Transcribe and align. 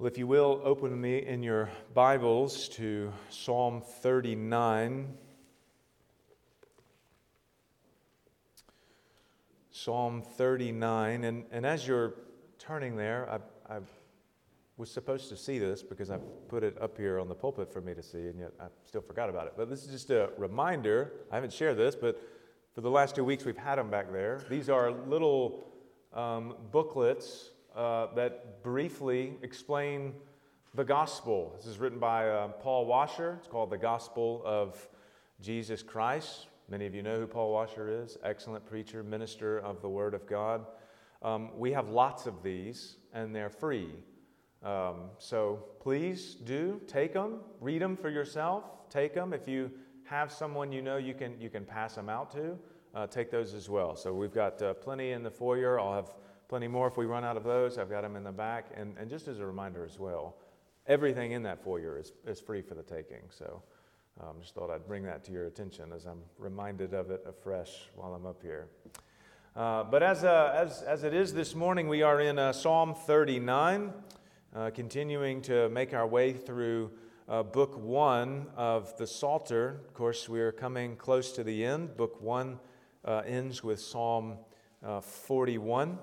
Well, 0.00 0.06
if 0.06 0.16
you 0.16 0.26
will, 0.26 0.62
open 0.64 0.98
me 0.98 1.26
in 1.26 1.42
your 1.42 1.68
Bibles 1.92 2.70
to 2.70 3.12
Psalm 3.28 3.82
39. 3.82 5.12
Psalm 9.70 10.22
39. 10.22 11.24
And, 11.24 11.44
and 11.52 11.66
as 11.66 11.86
you're 11.86 12.14
turning 12.58 12.96
there, 12.96 13.28
I, 13.68 13.74
I 13.74 13.80
was 14.78 14.90
supposed 14.90 15.28
to 15.28 15.36
see 15.36 15.58
this 15.58 15.82
because 15.82 16.10
I 16.10 16.16
put 16.48 16.64
it 16.64 16.80
up 16.80 16.96
here 16.96 17.20
on 17.20 17.28
the 17.28 17.34
pulpit 17.34 17.70
for 17.70 17.82
me 17.82 17.92
to 17.92 18.02
see, 18.02 18.28
and 18.28 18.38
yet 18.38 18.52
I 18.58 18.68
still 18.86 19.02
forgot 19.02 19.28
about 19.28 19.48
it. 19.48 19.52
But 19.54 19.68
this 19.68 19.84
is 19.84 19.90
just 19.90 20.08
a 20.08 20.30
reminder. 20.38 21.12
I 21.30 21.34
haven't 21.34 21.52
shared 21.52 21.76
this, 21.76 21.94
but 21.94 22.18
for 22.74 22.80
the 22.80 22.90
last 22.90 23.16
two 23.16 23.24
weeks 23.24 23.44
we've 23.44 23.54
had 23.54 23.76
them 23.76 23.90
back 23.90 24.10
there. 24.10 24.40
These 24.48 24.70
are 24.70 24.92
little 24.92 25.66
um, 26.14 26.54
booklets 26.72 27.50
uh, 27.76 28.08
that 28.14 28.62
briefly 28.62 29.34
explain 29.42 30.14
the 30.74 30.84
gospel. 30.84 31.52
This 31.56 31.66
is 31.66 31.78
written 31.78 31.98
by 31.98 32.28
uh, 32.28 32.48
Paul 32.48 32.86
Washer. 32.86 33.36
It's 33.38 33.48
called 33.48 33.70
The 33.70 33.78
Gospel 33.78 34.42
of 34.44 34.88
Jesus 35.40 35.82
Christ. 35.82 36.46
Many 36.68 36.86
of 36.86 36.94
you 36.94 37.02
know 37.02 37.18
who 37.18 37.26
Paul 37.26 37.52
Washer 37.52 38.02
is. 38.02 38.16
Excellent 38.22 38.64
preacher, 38.64 39.02
minister 39.02 39.58
of 39.58 39.82
the 39.82 39.88
Word 39.88 40.14
of 40.14 40.26
God. 40.26 40.66
Um, 41.22 41.50
we 41.56 41.72
have 41.72 41.88
lots 41.88 42.26
of 42.26 42.42
these, 42.42 42.96
and 43.12 43.34
they're 43.34 43.50
free. 43.50 43.88
Um, 44.62 45.10
so 45.18 45.64
please 45.80 46.34
do 46.34 46.80
take 46.86 47.14
them, 47.14 47.40
read 47.60 47.82
them 47.82 47.96
for 47.96 48.10
yourself. 48.10 48.88
Take 48.88 49.14
them. 49.14 49.32
If 49.32 49.48
you 49.48 49.70
have 50.04 50.30
someone 50.30 50.70
you 50.70 50.82
know 50.82 50.96
you 50.96 51.14
can, 51.14 51.40
you 51.40 51.50
can 51.50 51.64
pass 51.64 51.94
them 51.94 52.08
out 52.08 52.30
to, 52.32 52.58
uh, 52.94 53.06
take 53.06 53.30
those 53.30 53.54
as 53.54 53.68
well. 53.68 53.96
So 53.96 54.12
we've 54.12 54.34
got 54.34 54.60
uh, 54.62 54.74
plenty 54.74 55.12
in 55.12 55.22
the 55.22 55.30
foyer. 55.30 55.80
I'll 55.80 55.94
have 55.94 56.14
Plenty 56.50 56.66
more 56.66 56.88
if 56.88 56.96
we 56.96 57.06
run 57.06 57.22
out 57.22 57.36
of 57.36 57.44
those. 57.44 57.78
I've 57.78 57.88
got 57.88 58.02
them 58.02 58.16
in 58.16 58.24
the 58.24 58.32
back. 58.32 58.72
And, 58.76 58.96
and 58.98 59.08
just 59.08 59.28
as 59.28 59.38
a 59.38 59.46
reminder 59.46 59.84
as 59.84 60.00
well, 60.00 60.34
everything 60.88 61.30
in 61.30 61.44
that 61.44 61.62
foyer 61.62 61.96
is, 61.96 62.10
is 62.26 62.40
free 62.40 62.60
for 62.60 62.74
the 62.74 62.82
taking. 62.82 63.22
So 63.28 63.62
um, 64.20 64.34
just 64.40 64.56
thought 64.56 64.68
I'd 64.68 64.84
bring 64.84 65.04
that 65.04 65.22
to 65.26 65.32
your 65.32 65.46
attention 65.46 65.92
as 65.92 66.06
I'm 66.06 66.18
reminded 66.38 66.92
of 66.92 67.12
it 67.12 67.24
afresh 67.24 67.88
while 67.94 68.14
I'm 68.14 68.26
up 68.26 68.42
here. 68.42 68.66
Uh, 69.54 69.84
but 69.84 70.02
as, 70.02 70.24
uh, 70.24 70.52
as, 70.52 70.82
as 70.82 71.04
it 71.04 71.14
is 71.14 71.32
this 71.32 71.54
morning, 71.54 71.86
we 71.86 72.02
are 72.02 72.20
in 72.20 72.36
uh, 72.36 72.52
Psalm 72.52 72.96
39, 72.96 73.92
uh, 74.52 74.70
continuing 74.74 75.42
to 75.42 75.68
make 75.68 75.94
our 75.94 76.08
way 76.08 76.32
through 76.32 76.90
uh, 77.28 77.44
book 77.44 77.78
one 77.78 78.48
of 78.56 78.98
the 78.98 79.06
Psalter. 79.06 79.82
Of 79.86 79.94
course, 79.94 80.28
we're 80.28 80.50
coming 80.50 80.96
close 80.96 81.30
to 81.30 81.44
the 81.44 81.64
end. 81.64 81.96
Book 81.96 82.20
one 82.20 82.58
uh, 83.04 83.22
ends 83.24 83.62
with 83.62 83.78
Psalm 83.78 84.36
41. 85.00 85.96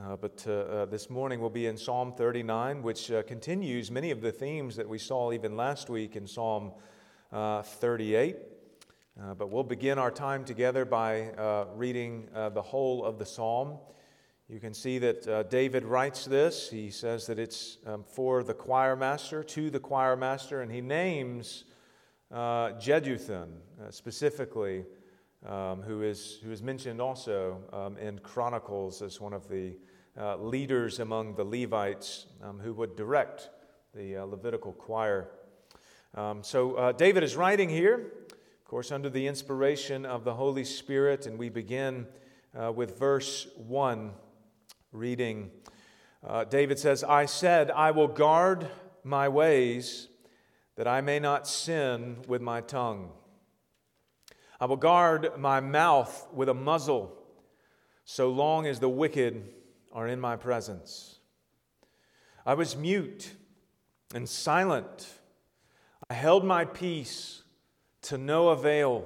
Uh, 0.00 0.16
but 0.16 0.42
uh, 0.48 0.52
uh, 0.52 0.84
this 0.86 1.10
morning 1.10 1.38
we'll 1.38 1.50
be 1.50 1.66
in 1.66 1.76
Psalm 1.76 2.14
39, 2.14 2.82
which 2.82 3.10
uh, 3.10 3.22
continues 3.24 3.90
many 3.90 4.10
of 4.10 4.22
the 4.22 4.32
themes 4.32 4.74
that 4.76 4.88
we 4.88 4.96
saw 4.96 5.32
even 5.32 5.54
last 5.54 5.90
week 5.90 6.16
in 6.16 6.26
Psalm 6.26 6.72
uh, 7.30 7.60
38. 7.60 8.36
Uh, 9.20 9.34
but 9.34 9.50
we'll 9.50 9.62
begin 9.62 9.98
our 9.98 10.10
time 10.10 10.46
together 10.46 10.86
by 10.86 11.30
reading 11.76 12.26
the 12.54 12.62
whole 12.62 13.04
of 13.04 13.18
the 13.18 13.26
psalm. 13.26 13.76
You 14.48 14.60
can 14.60 14.72
see 14.72 14.98
that 14.98 15.50
David 15.50 15.84
writes 15.84 16.24
this. 16.24 16.70
He 16.70 16.90
says 16.90 17.26
that 17.26 17.38
it's 17.38 17.76
um, 17.86 18.02
for 18.02 18.42
the 18.42 18.54
choir 18.54 18.96
master, 18.96 19.44
to 19.44 19.68
the 19.68 19.78
choir 19.78 20.16
master, 20.16 20.62
and 20.62 20.72
he 20.72 20.80
names 20.80 21.64
Jeduthun 22.32 23.48
specifically 23.90 24.86
um, 25.46 25.82
who, 25.82 26.02
is, 26.02 26.38
who 26.44 26.52
is 26.52 26.62
mentioned 26.62 27.00
also 27.00 27.58
um, 27.72 27.96
in 27.96 28.18
Chronicles 28.18 29.02
as 29.02 29.20
one 29.20 29.32
of 29.32 29.48
the 29.48 29.74
uh, 30.18 30.36
leaders 30.36 31.00
among 31.00 31.34
the 31.34 31.44
Levites 31.44 32.26
um, 32.42 32.60
who 32.60 32.72
would 32.74 32.96
direct 32.96 33.50
the 33.94 34.18
uh, 34.18 34.24
Levitical 34.24 34.72
choir. 34.72 35.28
Um, 36.14 36.42
so 36.42 36.74
uh, 36.74 36.92
David 36.92 37.22
is 37.22 37.36
writing 37.36 37.68
here, 37.68 38.12
of 38.30 38.64
course, 38.64 38.92
under 38.92 39.08
the 39.08 39.26
inspiration 39.26 40.04
of 40.04 40.24
the 40.24 40.34
Holy 40.34 40.64
Spirit, 40.64 41.26
and 41.26 41.38
we 41.38 41.48
begin 41.48 42.06
uh, 42.54 42.70
with 42.70 42.98
verse 42.98 43.48
1, 43.56 44.12
reading. 44.92 45.50
Uh, 46.26 46.44
David 46.44 46.78
says, 46.78 47.02
I 47.02 47.26
said, 47.26 47.70
I 47.70 47.90
will 47.90 48.08
guard 48.08 48.68
my 49.02 49.28
ways 49.28 50.08
that 50.76 50.86
I 50.86 51.00
may 51.00 51.18
not 51.18 51.48
sin 51.48 52.18
with 52.28 52.42
my 52.42 52.60
tongue. 52.60 53.10
I 54.62 54.64
will 54.66 54.76
guard 54.76 55.32
my 55.38 55.58
mouth 55.58 56.28
with 56.32 56.48
a 56.48 56.54
muzzle 56.54 57.20
so 58.04 58.30
long 58.30 58.64
as 58.64 58.78
the 58.78 58.88
wicked 58.88 59.42
are 59.92 60.06
in 60.06 60.20
my 60.20 60.36
presence. 60.36 61.18
I 62.46 62.54
was 62.54 62.76
mute 62.76 63.32
and 64.14 64.28
silent. 64.28 65.08
I 66.08 66.14
held 66.14 66.44
my 66.44 66.64
peace 66.64 67.42
to 68.02 68.16
no 68.16 68.50
avail, 68.50 69.04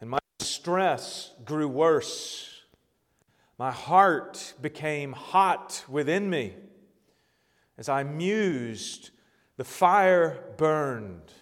and 0.00 0.10
my 0.10 0.18
distress 0.40 1.30
grew 1.44 1.68
worse. 1.68 2.62
My 3.60 3.70
heart 3.70 4.54
became 4.60 5.12
hot 5.12 5.84
within 5.88 6.28
me. 6.28 6.54
As 7.78 7.88
I 7.88 8.02
mused, 8.02 9.10
the 9.56 9.62
fire 9.62 10.42
burned. 10.56 11.32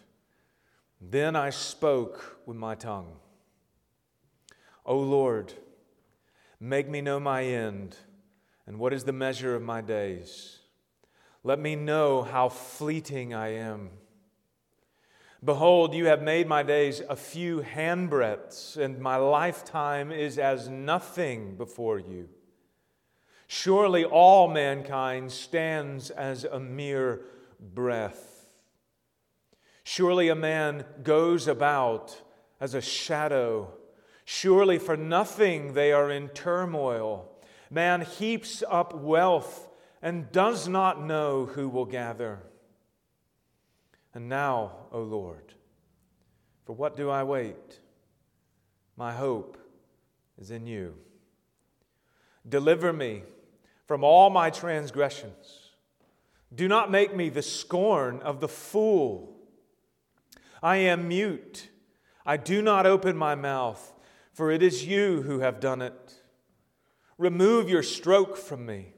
Then 1.01 1.35
I 1.35 1.51
spoke 1.51 2.41
with 2.45 2.57
my 2.57 2.75
tongue. 2.75 3.17
O 4.85 4.99
Lord, 4.99 5.55
make 6.59 6.89
me 6.89 7.01
know 7.01 7.19
my 7.19 7.43
end, 7.45 7.97
and 8.67 8.79
what 8.79 8.93
is 8.93 9.05
the 9.05 9.13
measure 9.13 9.55
of 9.55 9.63
my 9.63 9.81
days. 9.81 10.59
Let 11.43 11.59
me 11.59 11.75
know 11.75 12.23
how 12.23 12.51
fleeting 12.51 13.33
I 13.33 13.55
am. 13.55 13.91
Behold, 15.43 15.95
you 15.95 16.07
have 16.07 16.21
made 16.21 16.47
my 16.47 16.63
days 16.63 17.01
a 17.09 17.17
few 17.17 17.61
handbreadths, 17.63 18.77
and 18.77 18.99
my 18.99 19.17
lifetime 19.17 20.13
is 20.13 20.39
as 20.39 20.69
nothing 20.69 21.57
before 21.57 21.99
you. 21.99 22.29
Surely 23.47 24.05
all 24.05 24.49
mankind 24.49 25.33
stands 25.33 26.11
as 26.11 26.45
a 26.45 26.61
mere 26.61 27.23
breath. 27.59 28.30
Surely 29.85 30.29
a 30.29 30.35
man 30.35 30.85
goes 31.03 31.49
about 31.49 32.21
as 32.61 32.75
a 32.75 32.81
shadow. 32.81 33.73
Surely 34.25 34.79
for 34.79 34.97
nothing 34.97 35.73
they 35.75 35.93
are 35.93 36.11
in 36.11 36.29
turmoil. 36.29 37.29
Man 37.71 38.03
heaps 38.03 38.63
up 38.69 38.95
wealth 38.95 39.69
and 40.03 40.31
does 40.33 40.69
not 40.69 41.03
know 41.03 41.47
who 41.47 41.69
will 41.69 41.85
gather. 41.85 42.41
And 44.15 44.29
now, 44.29 44.73
O 44.93 45.01
Lord, 45.03 45.55
for 46.65 46.75
what 46.75 46.97
do 46.97 47.11
I 47.11 47.23
wait? 47.23 47.81
My 48.97 49.13
hope 49.13 49.57
is 50.39 50.51
in 50.51 50.67
you. 50.67 50.95
Deliver 52.49 52.93
me 52.93 53.23
from 53.87 54.05
all 54.05 54.31
my 54.31 54.51
transgressions. 54.51 55.71
Do 56.55 56.67
not 56.67 56.91
make 56.91 57.15
me 57.15 57.29
the 57.29 57.43
scorn 57.43 58.21
of 58.23 58.41
the 58.41 58.49
fool 58.49 59.37
I 60.63 60.77
am 60.77 61.09
mute. 61.09 61.69
I 62.27 62.37
do 62.37 62.61
not 62.61 62.87
open 62.87 63.17
my 63.17 63.35
mouth, 63.35 63.95
for 64.33 64.51
it 64.51 64.63
is 64.63 64.87
you 64.87 65.23
who 65.23 65.41
have 65.41 65.61
done 65.61 65.81
it. 65.83 66.15
Remove 67.17 67.69
your 67.69 67.83
stroke 67.83 68.37
from 68.37 68.67
me. 68.67 68.95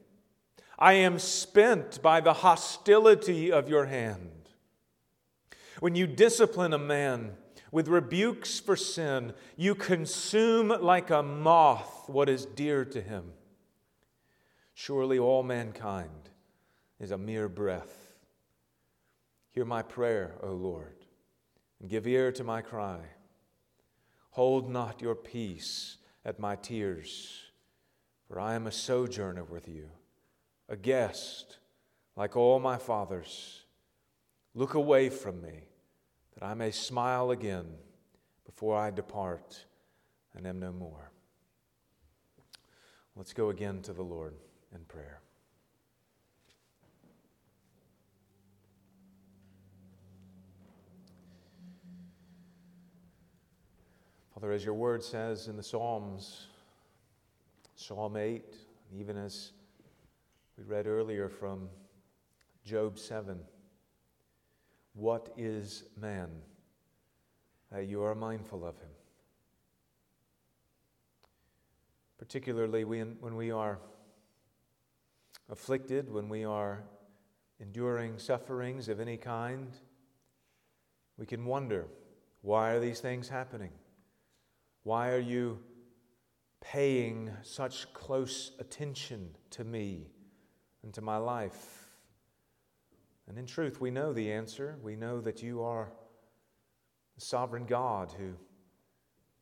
I 0.77 0.93
am 0.93 1.19
spent 1.19 2.01
by 2.01 2.19
the 2.19 2.33
hostility 2.33 3.51
of 3.51 3.69
your 3.69 3.85
hand. 3.85 4.49
When 5.79 5.95
you 5.95 6.07
discipline 6.07 6.73
a 6.73 6.77
man 6.77 7.33
with 7.71 7.87
rebukes 7.87 8.59
for 8.59 8.75
sin, 8.75 9.33
you 9.55 9.75
consume 9.75 10.69
like 10.69 11.09
a 11.09 11.23
moth 11.23 12.03
what 12.07 12.29
is 12.29 12.45
dear 12.45 12.85
to 12.85 13.01
him. 13.01 13.33
Surely 14.73 15.19
all 15.19 15.43
mankind 15.43 16.29
is 16.99 17.11
a 17.11 17.17
mere 17.17 17.47
breath. 17.47 18.15
Hear 19.51 19.65
my 19.65 19.81
prayer, 19.81 20.35
O 20.41 20.51
Lord 20.51 21.02
give 21.87 22.07
ear 22.07 22.31
to 22.31 22.43
my 22.43 22.61
cry. 22.61 22.99
Hold 24.31 24.69
not 24.69 25.01
your 25.01 25.15
peace 25.15 25.97
at 26.25 26.39
my 26.39 26.55
tears, 26.55 27.41
for 28.27 28.39
I 28.39 28.55
am 28.55 28.67
a 28.67 28.71
sojourner 28.71 29.43
with 29.43 29.67
you, 29.67 29.89
a 30.69 30.75
guest 30.75 31.57
like 32.15 32.35
all 32.35 32.59
my 32.59 32.77
fathers. 32.77 33.63
Look 34.55 34.75
away 34.75 35.09
from 35.09 35.41
me, 35.41 35.67
that 36.33 36.45
I 36.45 36.53
may 36.53 36.71
smile 36.71 37.31
again 37.31 37.65
before 38.45 38.77
I 38.77 38.91
depart 38.91 39.65
and 40.35 40.47
am 40.47 40.59
no 40.59 40.71
more. 40.71 41.11
Let's 43.15 43.33
go 43.33 43.49
again 43.49 43.81
to 43.83 43.93
the 43.93 44.03
Lord 44.03 44.35
in 44.73 44.85
prayer. 44.85 45.22
Father, 54.43 54.55
as 54.55 54.65
your 54.65 54.73
word 54.73 55.01
says 55.01 55.47
in 55.47 55.55
the 55.55 55.63
Psalms, 55.63 56.47
Psalm 57.77 58.17
8, 58.17 58.43
even 58.93 59.15
as 59.15 59.53
we 60.57 60.65
read 60.65 60.85
earlier 60.85 61.29
from 61.29 61.69
Job 62.65 62.99
7. 62.99 63.39
What 64.95 65.29
is 65.37 65.85
man 65.97 66.27
that 67.71 67.87
you 67.87 68.03
are 68.03 68.13
mindful 68.13 68.65
of 68.65 68.75
him? 68.75 68.89
Particularly 72.17 72.83
when 72.83 73.37
we 73.37 73.49
are 73.49 73.79
afflicted, 75.49 76.11
when 76.11 76.27
we 76.27 76.43
are 76.43 76.83
enduring 77.61 78.17
sufferings 78.17 78.89
of 78.89 78.99
any 78.99 79.15
kind, 79.15 79.71
we 81.15 81.25
can 81.25 81.45
wonder 81.45 81.87
why 82.41 82.71
are 82.71 82.81
these 82.81 82.99
things 82.99 83.29
happening? 83.29 83.71
Why 84.83 85.09
are 85.11 85.19
you 85.19 85.59
paying 86.61 87.31
such 87.41 87.91
close 87.93 88.51
attention 88.59 89.29
to 89.51 89.63
me 89.63 90.07
and 90.83 90.93
to 90.93 91.01
my 91.01 91.17
life? 91.17 91.89
And 93.27 93.37
in 93.37 93.45
truth, 93.45 93.79
we 93.79 93.91
know 93.91 94.11
the 94.11 94.31
answer. 94.31 94.77
We 94.81 94.97
know 94.97 95.21
that 95.21 95.41
you 95.41 95.63
are 95.63 95.91
the 97.15 97.21
sovereign 97.21 97.65
God 97.65 98.13
who 98.17 98.33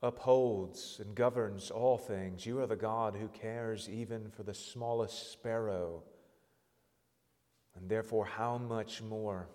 upholds 0.04 1.00
and 1.04 1.16
governs 1.16 1.72
all 1.72 1.98
things. 1.98 2.46
You 2.46 2.60
are 2.60 2.68
the 2.68 2.76
God 2.76 3.16
who 3.16 3.28
cares 3.28 3.90
even 3.90 4.30
for 4.30 4.44
the 4.44 4.54
smallest 4.54 5.32
sparrow. 5.32 6.04
And 7.76 7.90
therefore, 7.90 8.26
how 8.26 8.58
much 8.58 9.02
more 9.02 9.50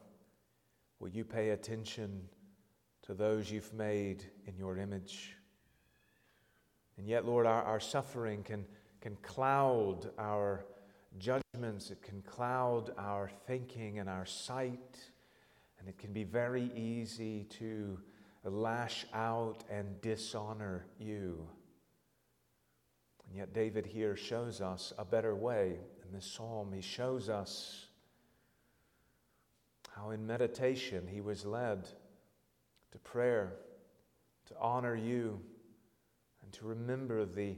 will 0.99 1.11
you 1.11 1.25
pay 1.25 1.51
attention 1.51 2.23
to 3.03 3.15
those 3.15 3.51
you've 3.51 3.75
made 3.75 4.25
in 4.47 4.57
your 4.57 4.79
image? 4.79 5.36
And 6.99 7.07
yet, 7.07 7.25
Lord, 7.25 7.47
our, 7.47 7.63
our 7.63 7.81
suffering 7.81 8.43
can, 8.43 8.65
can 9.01 9.17
cloud 9.23 10.11
our 10.19 10.65
judgments, 11.19 11.91
it 11.91 12.03
can 12.03 12.23
cloud 12.23 12.93
our 12.99 13.31
thinking 13.47 13.99
and 13.99 14.09
our 14.09 14.27
sight, 14.27 14.99
and 15.79 15.89
it 15.89 15.99
can 15.99 16.13
be 16.13 16.25
very 16.25 16.71
easy 16.75 17.45
to 17.59 17.99
lash 18.45 19.07
out 19.13 19.65
and 19.71 20.01
dishonor 20.01 20.87
you. 20.99 21.47
And 23.27 23.37
yet, 23.37 23.53
David 23.53 23.87
here 23.87 24.17
shows 24.17 24.61
us 24.61 24.93
a 24.99 25.05
better 25.05 25.35
way 25.35 25.79
in 26.05 26.13
this 26.13 26.27
psalm. 26.27 26.73
He 26.73 26.81
shows 26.81 27.29
us 27.29 27.87
how 29.91 30.11
in 30.11 30.27
meditation 30.27 31.07
he 31.09 31.21
was 31.21 31.45
led 31.45 31.89
to 32.93 32.99
prayer, 32.99 33.55
to 34.47 34.55
honor 34.61 34.95
you, 34.95 35.41
and 36.47 36.53
to 36.55 36.65
remember 36.65 37.25
the 37.25 37.57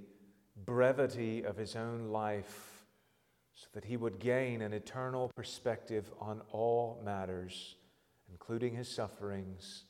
brevity 0.65 1.45
of 1.45 1.59
his 1.59 1.77
own 1.77 2.09
life 2.09 2.87
so 3.55 3.67
that 3.75 3.85
he 3.85 3.99
would 3.99 4.19
gain 4.19 4.63
an 4.63 4.73
eternal 4.73 5.31
perspective 5.37 6.11
on 6.19 6.41
all 6.53 6.99
matters, 7.05 7.77
including 8.31 8.75
his 8.75 8.89
sufferings 8.89 9.85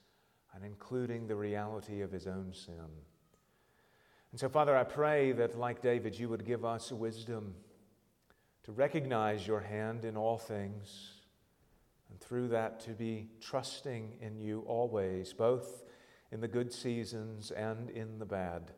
and 0.53 0.65
including 0.65 1.29
the 1.29 1.37
reality 1.37 2.00
of 2.00 2.11
his 2.11 2.27
own 2.27 2.53
sin. 2.53 2.89
And 4.33 4.41
so, 4.41 4.49
Father, 4.49 4.77
I 4.77 4.83
pray 4.83 5.31
that, 5.33 5.56
like 5.56 5.81
David, 5.81 6.19
you 6.19 6.29
would 6.29 6.45
give 6.45 6.65
us 6.65 6.91
wisdom 6.91 7.55
to 8.65 8.73
recognize 8.73 9.47
your 9.47 9.61
hand 9.61 10.05
in 10.05 10.17
all 10.17 10.39
things, 10.39 11.12
and 12.11 12.21
through 12.21 12.49
that 12.49 12.81
to 12.81 12.91
be 12.91 13.29
trusting 13.41 14.17
in 14.21 14.41
you 14.41 14.65
always, 14.67 15.33
both 15.33 15.85
in 16.33 16.41
the 16.41 16.49
good 16.49 16.73
seasons 16.73 17.53
and 17.53 17.91
in 17.91 18.19
the 18.19 18.27
bad. 18.27 18.73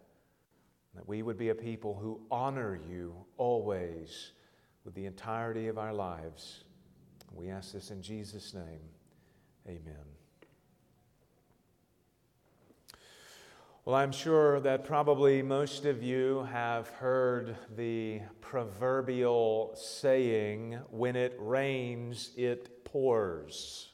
That 0.94 1.06
we 1.08 1.22
would 1.22 1.38
be 1.38 1.50
a 1.50 1.54
people 1.54 1.94
who 1.94 2.20
honor 2.30 2.78
you 2.88 3.14
always 3.36 4.32
with 4.84 4.94
the 4.94 5.06
entirety 5.06 5.68
of 5.68 5.78
our 5.78 5.92
lives. 5.92 6.64
We 7.32 7.48
ask 7.48 7.72
this 7.72 7.90
in 7.90 8.02
Jesus' 8.02 8.54
name. 8.54 8.80
Amen. 9.68 10.04
Well, 13.84 13.94
I'm 13.96 14.12
sure 14.12 14.60
that 14.60 14.84
probably 14.84 15.42
most 15.42 15.84
of 15.84 16.02
you 16.02 16.46
have 16.52 16.88
heard 16.88 17.56
the 17.76 18.20
proverbial 18.40 19.72
saying, 19.74 20.78
when 20.90 21.16
it 21.16 21.34
rains, 21.38 22.30
it 22.36 22.84
pours. 22.84 23.88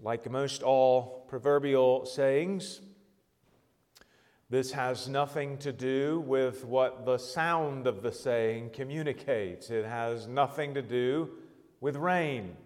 Like 0.00 0.30
most 0.30 0.62
all 0.62 1.26
proverbial 1.28 2.06
sayings, 2.06 2.80
this 4.48 4.72
has 4.72 5.08
nothing 5.08 5.58
to 5.58 5.72
do 5.72 6.20
with 6.20 6.64
what 6.64 7.04
the 7.04 7.18
sound 7.18 7.86
of 7.86 8.02
the 8.02 8.12
saying 8.12 8.70
communicates. 8.72 9.70
It 9.70 9.84
has 9.84 10.28
nothing 10.28 10.74
to 10.74 10.82
do 10.82 11.30
with 11.80 11.96
rain. 11.96 12.56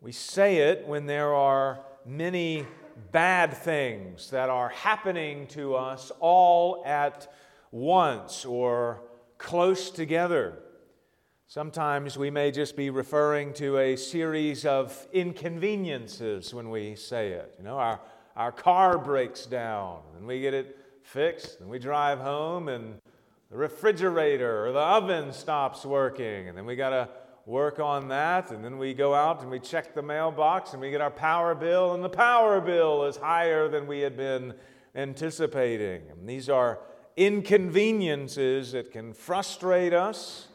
We 0.00 0.12
say 0.12 0.58
it 0.58 0.86
when 0.86 1.06
there 1.06 1.34
are 1.34 1.80
many 2.06 2.66
bad 3.10 3.52
things 3.52 4.30
that 4.30 4.48
are 4.48 4.68
happening 4.68 5.48
to 5.48 5.74
us 5.74 6.12
all 6.20 6.84
at 6.86 7.32
once 7.72 8.44
or 8.44 9.02
close 9.38 9.90
together. 9.90 10.58
Sometimes 11.48 12.16
we 12.16 12.30
may 12.30 12.52
just 12.52 12.76
be 12.76 12.90
referring 12.90 13.52
to 13.54 13.78
a 13.78 13.96
series 13.96 14.64
of 14.64 15.08
inconveniences 15.12 16.54
when 16.54 16.70
we 16.70 16.94
say 16.94 17.32
it. 17.32 17.56
You 17.58 17.64
know, 17.64 17.76
our, 17.76 18.00
our 18.36 18.52
car 18.52 18.98
breaks 18.98 19.46
down 19.46 20.00
and 20.16 20.26
we 20.26 20.40
get 20.40 20.54
it 20.54 20.78
fixed, 21.02 21.60
and 21.60 21.68
we 21.68 21.78
drive 21.78 22.18
home 22.18 22.68
and 22.68 23.00
the 23.50 23.56
refrigerator 23.56 24.66
or 24.66 24.72
the 24.72 24.78
oven 24.78 25.32
stops 25.32 25.84
working, 25.84 26.48
and 26.48 26.56
then 26.56 26.66
we 26.66 26.76
got 26.76 26.90
to 26.90 27.08
work 27.46 27.80
on 27.80 28.08
that, 28.08 28.52
and 28.52 28.64
then 28.64 28.78
we 28.78 28.94
go 28.94 29.12
out 29.12 29.42
and 29.42 29.50
we 29.50 29.58
check 29.58 29.92
the 29.94 30.02
mailbox 30.02 30.72
and 30.72 30.80
we 30.80 30.90
get 30.90 31.00
our 31.00 31.10
power 31.10 31.54
bill, 31.54 31.94
and 31.94 32.04
the 32.04 32.08
power 32.08 32.60
bill 32.60 33.04
is 33.04 33.16
higher 33.16 33.68
than 33.68 33.88
we 33.88 34.00
had 34.00 34.16
been 34.16 34.54
anticipating. 34.94 36.02
And 36.10 36.28
these 36.28 36.48
are 36.48 36.78
inconveniences 37.16 38.72
that 38.72 38.92
can 38.92 39.12
frustrate 39.12 39.92
us, 39.92 40.46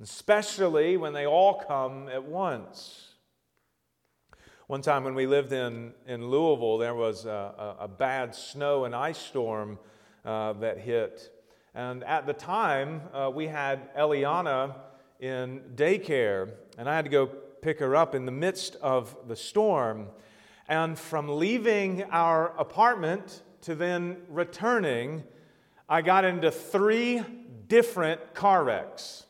especially 0.00 0.96
when 0.96 1.12
they 1.12 1.26
all 1.26 1.54
come 1.54 2.08
at 2.08 2.22
once. 2.22 3.05
One 4.68 4.82
time 4.82 5.04
when 5.04 5.14
we 5.14 5.28
lived 5.28 5.52
in, 5.52 5.94
in 6.08 6.28
Louisville, 6.28 6.76
there 6.76 6.96
was 6.96 7.24
a, 7.24 7.76
a, 7.78 7.84
a 7.84 7.88
bad 7.88 8.34
snow 8.34 8.84
and 8.84 8.96
ice 8.96 9.16
storm 9.18 9.78
uh, 10.24 10.54
that 10.54 10.78
hit. 10.78 11.30
And 11.72 12.02
at 12.02 12.26
the 12.26 12.32
time, 12.32 13.02
uh, 13.14 13.30
we 13.32 13.46
had 13.46 13.94
Eliana 13.94 14.74
in 15.20 15.60
daycare, 15.76 16.50
and 16.76 16.90
I 16.90 16.96
had 16.96 17.04
to 17.04 17.10
go 17.12 17.26
pick 17.26 17.78
her 17.78 17.94
up 17.94 18.16
in 18.16 18.26
the 18.26 18.32
midst 18.32 18.74
of 18.82 19.14
the 19.28 19.36
storm. 19.36 20.08
And 20.66 20.98
from 20.98 21.28
leaving 21.28 22.02
our 22.10 22.52
apartment 22.58 23.42
to 23.62 23.76
then 23.76 24.16
returning, 24.28 25.22
I 25.88 26.02
got 26.02 26.24
into 26.24 26.50
three 26.50 27.22
different 27.68 28.34
car 28.34 28.64
wrecks. 28.64 29.26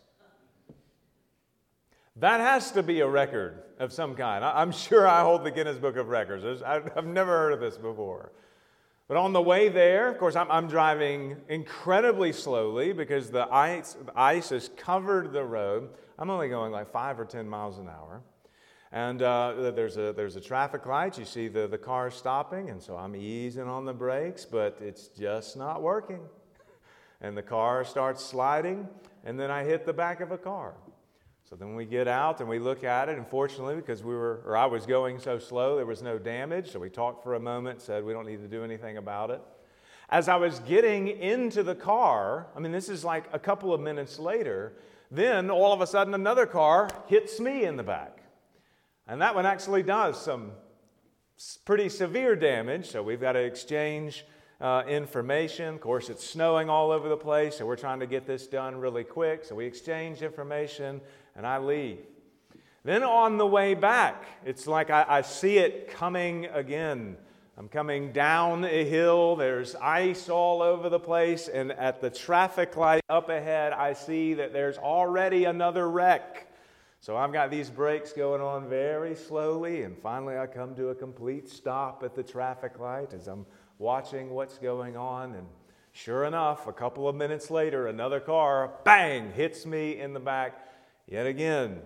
That 2.17 2.41
has 2.41 2.71
to 2.73 2.83
be 2.83 3.01
a 3.01 3.07
record 3.07 3.65
of 3.79 3.93
some 3.93 4.15
kind. 4.15 4.45
I'm 4.45 4.73
sure 4.73 5.07
I 5.07 5.23
hold 5.23 5.45
the 5.45 5.51
Guinness 5.51 5.79
Book 5.79 5.97
of 5.97 6.09
Records. 6.09 6.63
I've 6.63 7.07
never 7.07 7.33
heard 7.33 7.53
of 7.53 7.61
this 7.61 7.77
before. 7.77 8.33
But 9.09 9.17
on 9.17 9.33
the 9.33 9.43
way 9.43 9.69
there, 9.69 10.09
of 10.09 10.19
course, 10.19 10.35
I'm, 10.35 10.51
I'm 10.51 10.67
driving 10.67 11.37
incredibly 11.49 12.33
slowly 12.33 12.93
because 12.93 13.31
the 13.31 13.47
ice, 13.53 13.97
the 14.05 14.19
ice 14.19 14.49
has 14.49 14.71
covered 14.77 15.33
the 15.33 15.45
road. 15.45 15.91
I'm 16.19 16.29
only 16.29 16.49
going 16.49 16.73
like 16.73 16.91
five 16.91 17.21
or 17.21 17.25
10 17.25 17.49
miles 17.49 17.79
an 17.79 17.89
hour. 17.89 18.23
And 18.91 19.23
uh, 19.23 19.71
there's, 19.75 19.97
a, 19.97 20.13
there's 20.13 20.37
a 20.37 20.41
traffic 20.41 20.87
light. 20.87 21.19
You 21.19 21.25
see 21.25 21.49
the, 21.49 21.69
the 21.69 21.79
car 21.79 22.11
stopping, 22.11 22.71
and 22.71 22.83
so 22.83 22.97
I'm 22.97 23.15
easing 23.15 23.69
on 23.69 23.85
the 23.85 23.93
brakes, 23.93 24.45
but 24.45 24.79
it's 24.81 25.09
just 25.09 25.57
not 25.57 25.83
working. 25.83 26.21
And 27.21 27.37
the 27.37 27.43
car 27.43 27.85
starts 27.85 28.25
sliding, 28.25 28.89
and 29.25 29.39
then 29.39 29.51
I 29.51 29.65
hit 29.65 29.87
the 29.87 29.93
back 29.93 30.21
of 30.21 30.33
a 30.33 30.39
car. 30.39 30.75
So 31.49 31.55
then 31.55 31.77
we 31.77 31.85
get 31.85 32.09
out 32.09 32.41
and 32.41 32.49
we 32.49 32.59
look 32.59 32.83
at 32.83 33.09
it. 33.09 33.17
Unfortunately, 33.19 33.77
because 33.77 34.03
we 34.03 34.15
were, 34.15 34.43
or 34.45 34.57
I 34.57 34.67
was 34.67 34.85
going 34.85 35.21
so 35.21 35.39
slow, 35.39 35.77
there 35.77 35.87
was 35.87 36.03
no 36.03 36.19
damage. 36.19 36.73
So 36.73 36.81
we 36.81 36.91
talked 36.91 37.23
for 37.23 37.35
a 37.35 37.41
moment, 37.41 37.81
said 37.81 38.05
we 38.05 38.13
don't 38.13 38.27
need 38.27 38.41
to 38.41 38.49
do 38.49 38.65
anything 38.65 38.97
about 38.97 39.31
it. 39.31 39.41
As 40.09 40.29
I 40.29 40.35
was 40.35 40.59
getting 40.61 41.07
into 41.07 41.63
the 41.63 41.77
car, 41.77 42.49
I 42.57 42.59
mean, 42.59 42.73
this 42.73 42.89
is 42.89 43.05
like 43.05 43.27
a 43.33 43.39
couple 43.39 43.73
of 43.73 43.81
minutes 43.81 44.19
later, 44.19 44.73
then 45.13 45.49
all 45.49 45.73
of 45.73 45.81
a 45.81 45.87
sudden 45.87 46.15
another 46.15 46.47
car 46.47 46.89
hits 47.07 47.39
me 47.39 47.65
in 47.65 47.77
the 47.77 47.85
back. 47.85 48.23
And 49.07 49.23
that 49.23 49.37
one 49.37 49.47
actually 49.47 49.85
does 49.85 50.21
some 50.21 50.51
pretty 51.65 51.89
severe 51.89 52.35
damage. 52.35 52.87
So 52.91 53.05
we've 53.05 53.21
got 53.21 53.33
to 53.33 53.41
exchange 53.41 54.25
uh, 54.61 54.83
information. 54.89 55.75
Of 55.75 55.81
course, 55.81 56.09
it's 56.09 56.27
snowing 56.27 56.69
all 56.69 56.91
over 56.91 57.09
the 57.09 57.17
place, 57.17 57.59
so 57.59 57.67
we're 57.67 57.77
trying 57.77 58.01
to 58.01 58.07
get 58.07 58.27
this 58.27 58.49
done 58.49 58.77
really 58.77 59.05
quick. 59.05 59.45
So 59.45 59.55
we 59.55 59.65
exchange 59.65 60.23
information 60.23 61.01
and 61.37 61.47
I 61.47 61.59
leave. 61.59 61.99
Then 62.85 63.03
on 63.03 63.37
the 63.37 63.47
way 63.47 63.75
back, 63.75 64.25
it's 64.45 64.67
like 64.67 64.91
I, 64.91 65.05
I 65.09 65.23
see 65.23 65.59
it 65.59 65.91
coming 65.91 66.47
again. 66.47 67.17
I'm 67.59 67.69
coming 67.69 68.13
down 68.13 68.65
a 68.65 68.85
hill, 68.85 69.35
there's 69.35 69.75
ice 69.77 70.29
all 70.29 70.61
over 70.63 70.89
the 70.89 71.01
place, 71.01 71.49
and 71.49 71.73
at 71.73 72.01
the 72.01 72.11
traffic 72.11 72.77
light 72.77 73.03
up 73.09 73.29
ahead, 73.31 73.73
I 73.73 73.95
see 73.95 74.35
that 74.35 74.53
there's 74.53 74.77
already 74.77 75.47
another 75.47 75.89
wreck. 75.89 76.53
So 77.01 77.17
I've 77.17 77.33
got 77.33 77.51
these 77.51 77.71
brakes 77.71 78.13
going 78.13 78.43
on 78.43 78.69
very 78.69 79.15
slowly, 79.15 79.83
and 79.83 79.97
finally 79.97 80.37
I 80.37 80.47
come 80.47 80.75
to 80.75 80.89
a 80.89 80.95
complete 80.95 81.49
stop 81.49 82.03
at 82.05 82.15
the 82.15 82.23
traffic 82.23 82.79
light 82.79 83.15
as 83.15 83.27
I'm 83.27 83.47
watching 83.79 84.31
what's 84.31 84.59
going 84.59 84.97
on. 84.97 85.35
And 85.35 85.47
sure 85.93 86.25
enough, 86.25 86.67
a 86.67 86.73
couple 86.73 87.09
of 87.09 87.17
minutes 87.17 87.51
later, 87.51 87.87
another 87.87 88.21
car, 88.21 88.75
bang, 88.85 89.33
hits 89.33 89.65
me 89.65 89.99
in 89.99 90.13
the 90.13 90.21
back 90.21 90.76
yet 91.07 91.27
again. 91.27 91.81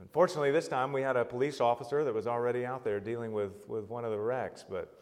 Unfortunately, 0.00 0.50
this 0.50 0.68
time 0.68 0.92
we 0.92 1.02
had 1.02 1.16
a 1.16 1.24
police 1.24 1.60
officer 1.60 2.04
that 2.04 2.14
was 2.14 2.26
already 2.26 2.64
out 2.64 2.84
there 2.84 3.00
dealing 3.00 3.32
with, 3.32 3.68
with 3.68 3.88
one 3.88 4.04
of 4.04 4.10
the 4.10 4.18
wrecks. 4.18 4.64
But, 4.68 4.92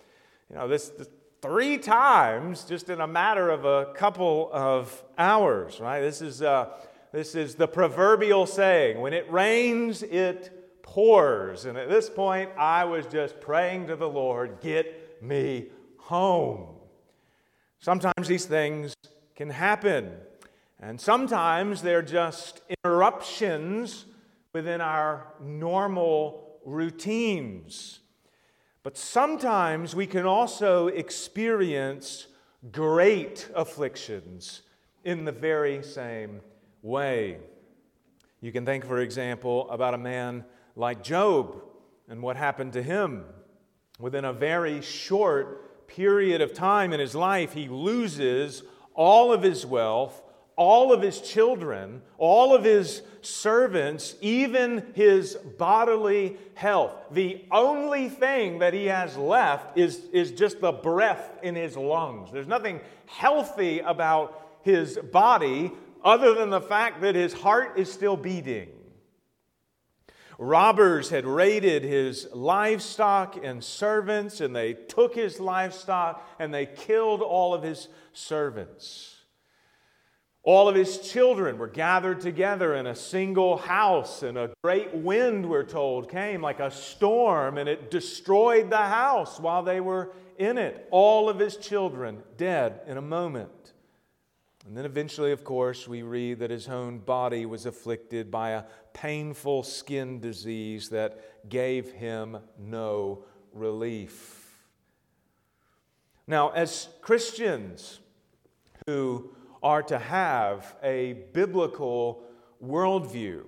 you 0.50 0.56
know, 0.56 0.66
this, 0.66 0.88
this 0.88 1.08
three 1.42 1.78
times 1.78 2.64
just 2.64 2.88
in 2.88 3.00
a 3.00 3.06
matter 3.06 3.50
of 3.50 3.64
a 3.64 3.92
couple 3.94 4.50
of 4.52 5.04
hours, 5.18 5.80
right? 5.80 6.00
This 6.00 6.22
is, 6.22 6.42
uh, 6.42 6.70
this 7.12 7.34
is 7.34 7.54
the 7.54 7.68
proverbial 7.68 8.46
saying 8.46 9.00
when 9.00 9.12
it 9.12 9.30
rains, 9.30 10.02
it 10.02 10.82
pours. 10.82 11.66
And 11.66 11.76
at 11.76 11.88
this 11.88 12.08
point, 12.08 12.50
I 12.56 12.84
was 12.84 13.06
just 13.06 13.40
praying 13.40 13.88
to 13.88 13.96
the 13.96 14.08
Lord, 14.08 14.60
get 14.60 15.22
me 15.22 15.66
home. 15.98 16.68
Sometimes 17.80 18.26
these 18.26 18.46
things 18.46 18.94
can 19.34 19.50
happen, 19.50 20.12
and 20.80 21.00
sometimes 21.00 21.82
they're 21.82 22.02
just 22.02 22.60
interruptions 22.84 24.04
within 24.52 24.80
our 24.80 25.26
normal 25.40 26.58
routines. 26.64 28.00
But 28.82 28.96
sometimes 28.96 29.96
we 29.96 30.06
can 30.06 30.26
also 30.26 30.88
experience 30.88 32.26
great 32.70 33.48
afflictions 33.54 34.62
in 35.04 35.24
the 35.24 35.32
very 35.32 35.82
same 35.82 36.40
way. 36.82 37.38
You 38.40 38.52
can 38.52 38.64
think, 38.64 38.84
for 38.84 38.98
example, 38.98 39.68
about 39.70 39.94
a 39.94 39.98
man 39.98 40.44
like 40.74 41.02
Job 41.02 41.62
and 42.08 42.22
what 42.22 42.36
happened 42.36 42.74
to 42.74 42.82
him. 42.82 43.24
Within 43.98 44.24
a 44.24 44.32
very 44.32 44.82
short 44.82 45.88
period 45.88 46.40
of 46.40 46.52
time 46.52 46.92
in 46.92 47.00
his 47.00 47.14
life, 47.14 47.54
he 47.54 47.68
loses 47.68 48.62
all 48.94 49.32
of 49.32 49.42
his 49.42 49.64
wealth 49.64 50.22
all 50.56 50.92
of 50.92 51.02
his 51.02 51.20
children, 51.20 52.00
all 52.16 52.54
of 52.54 52.64
his 52.64 53.02
servants, 53.20 54.16
even 54.22 54.86
his 54.94 55.34
bodily 55.58 56.38
health. 56.54 56.94
The 57.10 57.44
only 57.50 58.08
thing 58.08 58.60
that 58.60 58.72
he 58.72 58.86
has 58.86 59.16
left 59.18 59.76
is, 59.76 60.00
is 60.12 60.32
just 60.32 60.60
the 60.60 60.72
breath 60.72 61.38
in 61.42 61.54
his 61.54 61.76
lungs. 61.76 62.32
There's 62.32 62.46
nothing 62.46 62.80
healthy 63.04 63.80
about 63.80 64.42
his 64.62 64.96
body 64.96 65.72
other 66.02 66.34
than 66.34 66.50
the 66.50 66.60
fact 66.60 67.02
that 67.02 67.14
his 67.14 67.34
heart 67.34 67.78
is 67.78 67.92
still 67.92 68.16
beating. 68.16 68.70
Robbers 70.38 71.10
had 71.10 71.24
raided 71.26 71.82
his 71.82 72.28
livestock 72.32 73.42
and 73.42 73.62
servants, 73.64 74.40
and 74.40 74.54
they 74.54 74.74
took 74.74 75.14
his 75.14 75.40
livestock 75.40 76.26
and 76.38 76.52
they 76.52 76.66
killed 76.66 77.22
all 77.22 77.54
of 77.54 77.62
his 77.62 77.88
servants. 78.12 79.15
All 80.46 80.68
of 80.68 80.76
his 80.76 80.98
children 80.98 81.58
were 81.58 81.66
gathered 81.66 82.20
together 82.20 82.76
in 82.76 82.86
a 82.86 82.94
single 82.94 83.56
house, 83.56 84.22
and 84.22 84.38
a 84.38 84.52
great 84.62 84.94
wind, 84.94 85.50
we're 85.50 85.64
told, 85.64 86.08
came 86.08 86.40
like 86.40 86.60
a 86.60 86.70
storm, 86.70 87.58
and 87.58 87.68
it 87.68 87.90
destroyed 87.90 88.70
the 88.70 88.76
house 88.76 89.40
while 89.40 89.64
they 89.64 89.80
were 89.80 90.12
in 90.38 90.56
it. 90.56 90.86
All 90.92 91.28
of 91.28 91.40
his 91.40 91.56
children 91.56 92.22
dead 92.36 92.80
in 92.86 92.96
a 92.96 93.02
moment. 93.02 93.72
And 94.64 94.76
then 94.76 94.84
eventually, 94.84 95.32
of 95.32 95.42
course, 95.42 95.88
we 95.88 96.02
read 96.02 96.38
that 96.38 96.50
his 96.50 96.68
own 96.68 96.98
body 96.98 97.44
was 97.44 97.66
afflicted 97.66 98.30
by 98.30 98.50
a 98.50 98.64
painful 98.92 99.64
skin 99.64 100.20
disease 100.20 100.90
that 100.90 101.48
gave 101.48 101.90
him 101.90 102.38
no 102.56 103.24
relief. 103.52 104.64
Now, 106.28 106.50
as 106.50 106.88
Christians 107.02 107.98
who 108.86 109.32
are 109.62 109.82
to 109.84 109.98
have 109.98 110.76
a 110.82 111.14
biblical 111.32 112.22
worldview. 112.62 113.44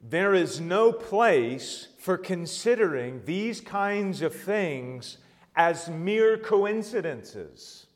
There 0.00 0.34
is 0.34 0.60
no 0.60 0.92
place 0.92 1.88
for 1.98 2.16
considering 2.16 3.22
these 3.24 3.60
kinds 3.60 4.22
of 4.22 4.34
things 4.34 5.18
as 5.56 5.88
mere 5.88 6.36
coincidences. 6.36 7.86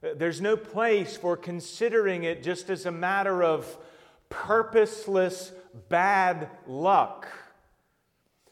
There's 0.00 0.40
no 0.40 0.56
place 0.56 1.16
for 1.16 1.36
considering 1.36 2.24
it 2.24 2.42
just 2.42 2.70
as 2.70 2.86
a 2.86 2.92
matter 2.92 3.42
of 3.42 3.78
purposeless 4.28 5.52
bad 5.88 6.48
luck. 6.66 7.28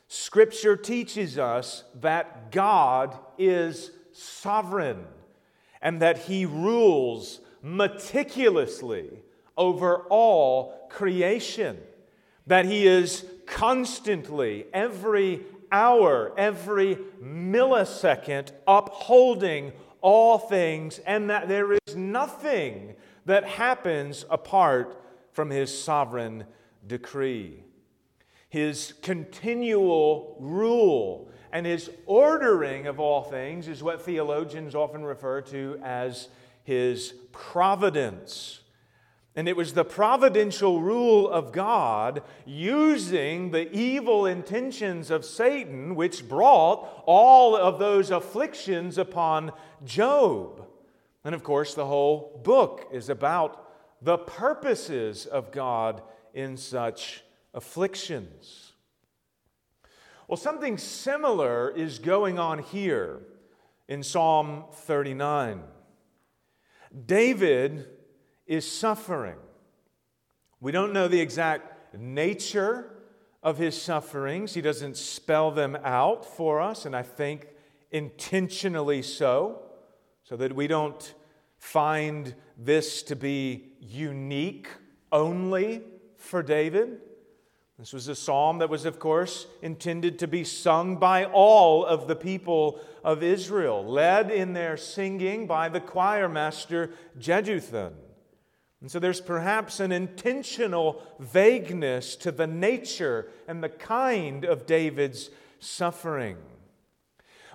Scripture 0.08 0.76
teaches 0.76 1.38
us 1.38 1.84
that 1.94 2.52
God 2.52 3.18
is 3.38 3.90
sovereign 4.12 5.04
and 5.82 6.00
that 6.02 6.18
He 6.18 6.46
rules 6.46 7.40
meticulously 7.62 9.22
over 9.56 10.02
all 10.08 10.86
creation, 10.90 11.78
that 12.46 12.64
He 12.64 12.86
is 12.86 13.24
constantly, 13.46 14.66
every 14.72 15.44
hour, 15.72 16.32
every 16.36 16.96
millisecond, 17.22 18.52
upholding 18.66 19.72
all 20.00 20.38
things, 20.38 21.00
and 21.00 21.30
that 21.30 21.48
there 21.48 21.72
is 21.72 21.96
nothing 21.96 22.94
that 23.24 23.44
happens 23.44 24.24
apart 24.30 25.02
from 25.32 25.50
His 25.50 25.76
sovereign 25.76 26.44
decree. 26.86 27.62
His 28.48 28.94
continual 29.02 30.36
rule 30.38 31.30
and 31.52 31.66
His 31.66 31.90
ordering 32.06 32.86
of 32.86 33.00
all 33.00 33.22
things 33.22 33.66
is 33.66 33.82
what 33.82 34.02
theologians 34.02 34.74
often 34.74 35.04
refer 35.04 35.40
to 35.42 35.80
as 35.82 36.28
his 36.66 37.14
providence. 37.30 38.60
And 39.36 39.48
it 39.48 39.56
was 39.56 39.74
the 39.74 39.84
providential 39.84 40.80
rule 40.80 41.28
of 41.28 41.52
God 41.52 42.24
using 42.44 43.52
the 43.52 43.70
evil 43.72 44.26
intentions 44.26 45.12
of 45.12 45.24
Satan 45.24 45.94
which 45.94 46.28
brought 46.28 47.04
all 47.06 47.54
of 47.54 47.78
those 47.78 48.10
afflictions 48.10 48.98
upon 48.98 49.52
Job. 49.84 50.66
And 51.22 51.36
of 51.36 51.44
course, 51.44 51.74
the 51.74 51.86
whole 51.86 52.40
book 52.42 52.88
is 52.90 53.08
about 53.10 53.70
the 54.02 54.18
purposes 54.18 55.24
of 55.24 55.52
God 55.52 56.02
in 56.34 56.56
such 56.56 57.22
afflictions. 57.54 58.72
Well, 60.26 60.36
something 60.36 60.78
similar 60.78 61.70
is 61.70 62.00
going 62.00 62.40
on 62.40 62.58
here 62.58 63.20
in 63.86 64.02
Psalm 64.02 64.64
39. 64.72 65.62
David 67.04 67.88
is 68.46 68.70
suffering. 68.70 69.36
We 70.60 70.72
don't 70.72 70.92
know 70.92 71.08
the 71.08 71.20
exact 71.20 71.94
nature 71.98 72.90
of 73.42 73.58
his 73.58 73.80
sufferings. 73.80 74.54
He 74.54 74.60
doesn't 74.60 74.96
spell 74.96 75.50
them 75.50 75.76
out 75.84 76.24
for 76.24 76.60
us, 76.60 76.86
and 76.86 76.96
I 76.96 77.02
think 77.02 77.48
intentionally 77.90 79.02
so, 79.02 79.62
so 80.24 80.36
that 80.36 80.54
we 80.54 80.66
don't 80.66 81.14
find 81.58 82.34
this 82.56 83.02
to 83.04 83.16
be 83.16 83.72
unique 83.80 84.68
only 85.12 85.82
for 86.16 86.42
David. 86.42 87.00
This 87.78 87.92
was 87.92 88.08
a 88.08 88.14
psalm 88.14 88.58
that 88.58 88.70
was, 88.70 88.86
of 88.86 88.98
course, 88.98 89.46
intended 89.60 90.18
to 90.20 90.26
be 90.26 90.44
sung 90.44 90.96
by 90.96 91.26
all 91.26 91.84
of 91.84 92.08
the 92.08 92.16
people 92.16 92.80
of 93.04 93.22
Israel, 93.22 93.84
led 93.84 94.30
in 94.30 94.54
their 94.54 94.78
singing 94.78 95.46
by 95.46 95.68
the 95.68 95.80
choir 95.80 96.28
master 96.28 96.90
Jeduthun. 97.18 97.92
And 98.80 98.90
so 98.90 98.98
there's 98.98 99.20
perhaps 99.20 99.80
an 99.80 99.92
intentional 99.92 101.02
vagueness 101.18 102.16
to 102.16 102.32
the 102.32 102.46
nature 102.46 103.28
and 103.46 103.62
the 103.62 103.68
kind 103.68 104.44
of 104.44 104.66
David's 104.66 105.30
suffering. 105.58 106.36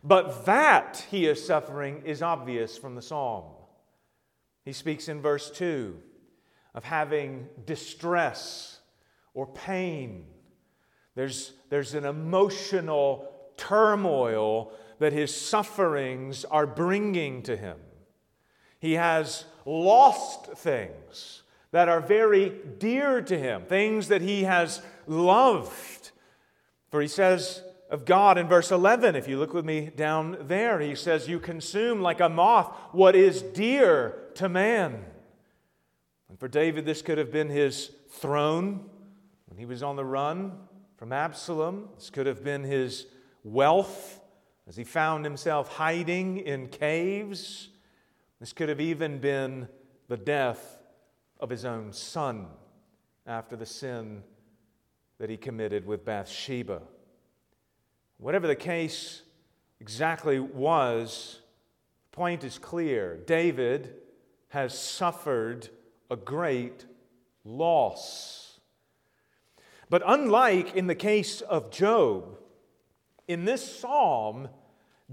But 0.04 0.46
that 0.46 1.06
he 1.10 1.25
is 1.25 1.46
suffering 1.46 2.04
is 2.06 2.22
obvious 2.22 2.78
from 2.78 2.96
the 2.96 3.01
psalm. 3.01 3.46
He 4.66 4.74
speaks 4.74 5.08
in 5.08 5.22
verse 5.22 5.50
2 5.51 5.98
of 6.74 6.84
having 6.84 7.48
distress 7.66 8.71
or 9.33 9.47
pain. 9.47 10.25
There's, 11.15 11.53
there's 11.69 11.93
an 11.93 12.05
emotional 12.05 13.29
turmoil 13.57 14.71
that 15.00 15.13
his 15.13 15.35
sufferings 15.35 16.45
are 16.45 16.67
bringing 16.67 17.41
to 17.43 17.55
him. 17.55 17.77
He 18.79 18.93
has 18.93 19.45
lost 19.65 20.47
things 20.53 21.43
that 21.71 21.88
are 21.88 22.01
very 22.01 22.51
dear 22.79 23.21
to 23.21 23.38
him, 23.38 23.63
things 23.65 24.09
that 24.09 24.21
he 24.21 24.43
has 24.43 24.81
loved. 25.07 26.11
For 26.89 27.01
he 27.01 27.07
says 27.07 27.63
of 27.89 28.05
God 28.05 28.38
in 28.38 28.47
verse 28.47 28.71
11, 28.71 29.15
if 29.15 29.27
you 29.27 29.38
look 29.38 29.53
with 29.53 29.65
me 29.65 29.91
down 29.95 30.38
there, 30.41 30.79
he 30.79 30.95
says, 30.95 31.27
You 31.27 31.39
consume 31.39 32.01
like 32.01 32.21
a 32.21 32.29
moth 32.29 32.73
what 32.91 33.15
is 33.15 33.41
dear 33.41 34.15
to 34.35 34.50
man. 34.50 35.03
And 36.29 36.39
for 36.39 36.47
David, 36.47 36.85
this 36.85 37.01
could 37.01 37.17
have 37.17 37.31
been 37.31 37.50
his 37.50 37.91
throne, 38.09 38.89
when 39.51 39.58
he 39.58 39.65
was 39.65 39.84
on 39.84 39.98
the 39.98 40.05
run 40.05 40.53
from 40.96 41.12
Absalom. 41.12 41.89
This 41.96 42.10
could 42.10 42.25
have 42.25 42.41
been 42.41 42.63
his 42.63 43.05
wealth 43.43 44.22
as 44.65 44.77
he 44.77 44.86
found 44.86 45.25
himself 45.25 45.67
hiding 45.67 46.38
in 46.38 46.70
caves. 46.70 47.67
This 48.39 48.53
could 48.53 48.70
have 48.70 48.79
even 48.79 49.20
been 49.20 49.67
the 50.08 50.15
death 50.15 50.77
of 51.38 51.50
his 51.50 51.65
own 51.65 51.91
son 51.91 52.48
after 53.27 53.58
the 53.58 53.65
sin 53.65 54.24
that 55.20 55.29
he 55.29 55.36
committed 55.36 55.86
with 55.86 56.05
Bathsheba. 56.05 56.81
Whatever 58.20 58.48
the 58.48 58.55
case 58.55 59.22
exactly 59.81 60.39
was, 60.39 61.41
the 62.10 62.15
point 62.15 62.46
is 62.46 62.58
clear. 62.58 63.17
David 63.27 63.96
has 64.48 64.79
suffered 64.79 65.67
a 66.10 66.15
great 66.15 66.86
loss. 67.43 68.40
But 69.91 70.03
unlike 70.05 70.74
in 70.74 70.88
the 70.88 70.95
case 70.95 71.41
of 71.41 71.69
Job, 71.69 72.38
in 73.27 73.43
this 73.43 73.79
psalm, 73.79 74.48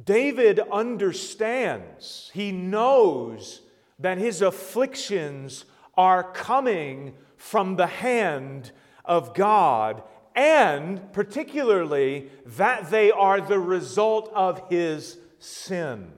David 0.01 0.61
understands, 0.71 2.31
he 2.33 2.53
knows 2.53 3.63
that 3.99 4.19
his 4.19 4.41
afflictions 4.41 5.65
are 5.97 6.23
coming 6.23 7.15
from 7.37 7.75
the 7.75 7.89
hand 7.89 8.71
of 9.05 9.35
God, 9.35 10.05
and 10.37 11.13
particularly 11.13 12.31
that 12.47 12.89
they 12.89 13.11
are 13.11 13.41
the 13.41 13.59
result 13.59 14.31
of 14.33 14.71
his 14.71 15.19
sin. 15.41 16.13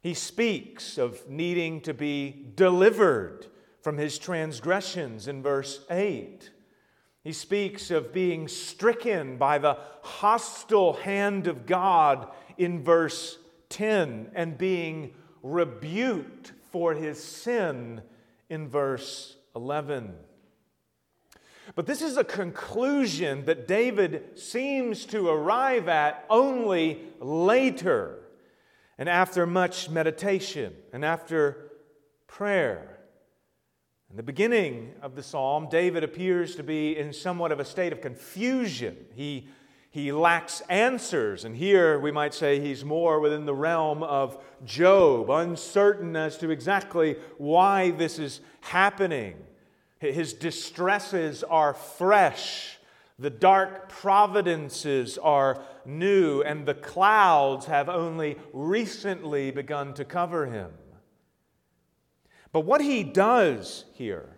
He 0.00 0.14
speaks 0.14 0.96
of 0.96 1.28
needing 1.28 1.82
to 1.82 1.92
be 1.92 2.46
delivered 2.54 3.48
from 3.82 3.98
his 3.98 4.18
transgressions 4.18 5.28
in 5.28 5.42
verse 5.42 5.84
8. 5.90 6.51
He 7.24 7.32
speaks 7.32 7.90
of 7.90 8.12
being 8.12 8.48
stricken 8.48 9.36
by 9.36 9.58
the 9.58 9.78
hostile 10.02 10.94
hand 10.94 11.46
of 11.46 11.66
God 11.66 12.28
in 12.58 12.82
verse 12.82 13.38
10 13.68 14.32
and 14.34 14.58
being 14.58 15.14
rebuked 15.42 16.52
for 16.70 16.94
his 16.94 17.22
sin 17.22 18.02
in 18.48 18.68
verse 18.68 19.36
11. 19.54 20.14
But 21.74 21.86
this 21.86 22.02
is 22.02 22.16
a 22.16 22.24
conclusion 22.24 23.44
that 23.44 23.68
David 23.68 24.38
seems 24.38 25.06
to 25.06 25.28
arrive 25.28 25.88
at 25.88 26.24
only 26.28 27.02
later 27.20 28.18
and 28.98 29.08
after 29.08 29.46
much 29.46 29.88
meditation 29.88 30.74
and 30.92 31.04
after 31.04 31.70
prayer. 32.26 32.91
In 34.12 34.16
the 34.18 34.22
beginning 34.22 34.92
of 35.00 35.14
the 35.14 35.22
psalm, 35.22 35.68
David 35.70 36.04
appears 36.04 36.54
to 36.56 36.62
be 36.62 36.98
in 36.98 37.14
somewhat 37.14 37.50
of 37.50 37.60
a 37.60 37.64
state 37.64 37.94
of 37.94 38.02
confusion. 38.02 38.94
He, 39.14 39.48
he 39.90 40.12
lacks 40.12 40.60
answers, 40.68 41.46
and 41.46 41.56
here 41.56 41.98
we 41.98 42.12
might 42.12 42.34
say 42.34 42.60
he's 42.60 42.84
more 42.84 43.20
within 43.20 43.46
the 43.46 43.54
realm 43.54 44.02
of 44.02 44.36
Job, 44.66 45.30
uncertain 45.30 46.14
as 46.14 46.36
to 46.38 46.50
exactly 46.50 47.16
why 47.38 47.92
this 47.92 48.18
is 48.18 48.42
happening. 48.60 49.34
His 49.98 50.34
distresses 50.34 51.42
are 51.42 51.72
fresh. 51.72 52.76
The 53.18 53.30
dark 53.30 53.88
providences 53.88 55.16
are 55.16 55.64
new, 55.86 56.42
and 56.42 56.66
the 56.66 56.74
clouds 56.74 57.64
have 57.64 57.88
only 57.88 58.36
recently 58.52 59.52
begun 59.52 59.94
to 59.94 60.04
cover 60.04 60.44
him. 60.44 60.70
But 62.52 62.60
what 62.60 62.80
he 62.82 63.02
does 63.02 63.86
here 63.94 64.36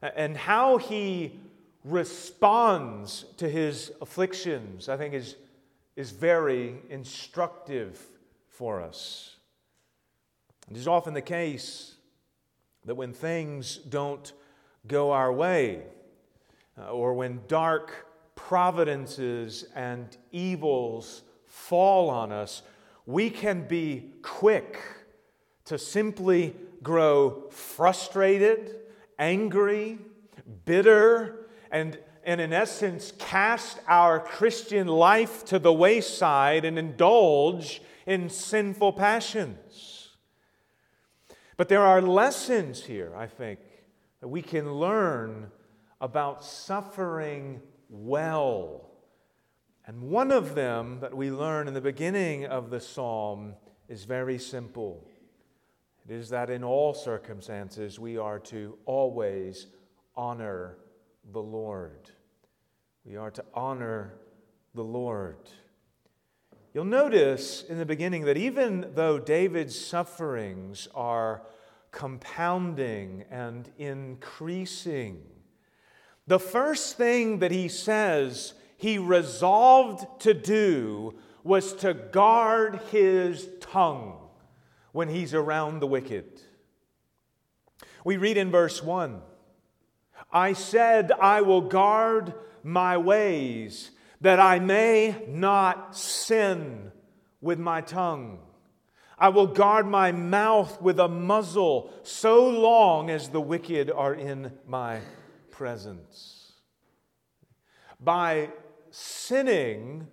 and 0.00 0.36
how 0.36 0.78
he 0.78 1.38
responds 1.84 3.24
to 3.36 3.48
his 3.48 3.92
afflictions, 4.00 4.88
I 4.88 4.96
think, 4.96 5.14
is, 5.14 5.36
is 5.96 6.12
very 6.12 6.76
instructive 6.88 8.00
for 8.48 8.80
us. 8.80 9.36
It 10.70 10.76
is 10.76 10.86
often 10.86 11.14
the 11.14 11.22
case 11.22 11.94
that 12.84 12.94
when 12.94 13.12
things 13.12 13.78
don't 13.78 14.32
go 14.86 15.10
our 15.12 15.32
way, 15.32 15.82
uh, 16.78 16.90
or 16.90 17.14
when 17.14 17.40
dark 17.48 18.06
providences 18.36 19.64
and 19.74 20.16
evils 20.30 21.22
fall 21.46 22.08
on 22.08 22.30
us, 22.30 22.62
we 23.04 23.30
can 23.30 23.66
be 23.66 24.12
quick 24.22 24.78
to 25.64 25.78
simply 25.78 26.54
grow 26.82 27.48
frustrated, 27.50 28.76
angry, 29.18 29.98
bitter, 30.64 31.46
and, 31.70 31.98
and 32.24 32.40
in 32.40 32.52
essence 32.52 33.12
cast 33.18 33.78
our 33.86 34.20
Christian 34.20 34.86
life 34.86 35.44
to 35.46 35.58
the 35.58 35.72
wayside 35.72 36.64
and 36.64 36.78
indulge 36.78 37.82
in 38.06 38.30
sinful 38.30 38.94
passions. 38.94 40.16
But 41.56 41.68
there 41.68 41.82
are 41.82 42.00
lessons 42.00 42.84
here, 42.84 43.12
I 43.16 43.26
think, 43.26 43.58
that 44.20 44.28
we 44.28 44.42
can 44.42 44.72
learn 44.74 45.50
about 46.00 46.44
suffering 46.44 47.60
well. 47.90 48.90
And 49.86 50.02
one 50.02 50.30
of 50.30 50.54
them 50.54 51.00
that 51.00 51.16
we 51.16 51.30
learn 51.30 51.66
in 51.66 51.74
the 51.74 51.80
beginning 51.80 52.46
of 52.46 52.70
the 52.70 52.80
psalm 52.80 53.54
is 53.88 54.04
very 54.04 54.38
simple. 54.38 55.07
It 56.08 56.14
is 56.14 56.30
that 56.30 56.48
in 56.48 56.64
all 56.64 56.94
circumstances 56.94 57.98
we 57.98 58.16
are 58.16 58.38
to 58.38 58.78
always 58.86 59.66
honor 60.16 60.78
the 61.32 61.42
Lord. 61.42 62.10
We 63.04 63.16
are 63.16 63.30
to 63.30 63.44
honor 63.52 64.14
the 64.74 64.84
Lord. 64.84 65.36
You'll 66.72 66.86
notice 66.86 67.62
in 67.62 67.76
the 67.76 67.84
beginning 67.84 68.24
that 68.24 68.38
even 68.38 68.92
though 68.94 69.18
David's 69.18 69.78
sufferings 69.78 70.88
are 70.94 71.42
compounding 71.90 73.24
and 73.30 73.70
increasing. 73.76 75.22
The 76.26 76.38
first 76.38 76.96
thing 76.96 77.40
that 77.40 77.50
he 77.50 77.68
says 77.68 78.54
he 78.78 78.96
resolved 78.96 80.22
to 80.22 80.32
do 80.32 81.16
was 81.44 81.74
to 81.74 81.92
guard 81.92 82.80
his 82.90 83.48
tongue 83.60 84.27
when 84.92 85.08
he's 85.08 85.34
around 85.34 85.80
the 85.80 85.86
wicked. 85.86 86.40
We 88.04 88.16
read 88.16 88.36
in 88.36 88.50
verse 88.50 88.82
1 88.82 89.22
I 90.32 90.52
said, 90.52 91.12
I 91.12 91.40
will 91.40 91.62
guard 91.62 92.34
my 92.62 92.96
ways 92.96 93.90
that 94.20 94.40
I 94.40 94.58
may 94.58 95.24
not 95.28 95.96
sin 95.96 96.92
with 97.40 97.58
my 97.58 97.80
tongue. 97.80 98.40
I 99.18 99.30
will 99.30 99.46
guard 99.46 99.86
my 99.86 100.12
mouth 100.12 100.80
with 100.80 101.00
a 101.00 101.08
muzzle 101.08 101.92
so 102.02 102.48
long 102.48 103.10
as 103.10 103.30
the 103.30 103.40
wicked 103.40 103.90
are 103.90 104.14
in 104.14 104.52
my 104.66 105.00
presence. 105.50 106.52
By 108.00 108.50
sinning 108.90 110.06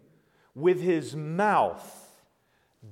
with 0.56 0.82
his 0.82 1.16
mouth, 1.16 2.05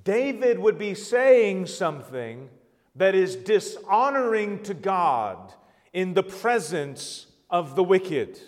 David 0.04 0.60
would 0.60 0.78
be 0.78 0.96
saying 0.96 1.68
something 1.68 2.50
that 2.96 3.16
is 3.16 3.36
dishonoring 3.36 4.64
to 4.64 4.74
God 4.74 5.54
in 5.92 6.14
the 6.14 6.24
presence 6.24 7.28
of 7.50 7.76
the 7.76 7.84
wicked. 7.84 8.40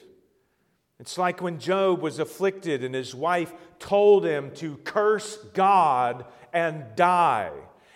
It's 0.99 1.17
like 1.17 1.41
when 1.41 1.59
Job 1.59 2.01
was 2.01 2.19
afflicted 2.19 2.83
and 2.83 2.95
his 2.95 3.13
wife 3.13 3.53
told 3.79 4.25
him 4.25 4.51
to 4.55 4.77
curse 4.77 5.37
God 5.53 6.25
and 6.53 6.85
die. 6.95 7.51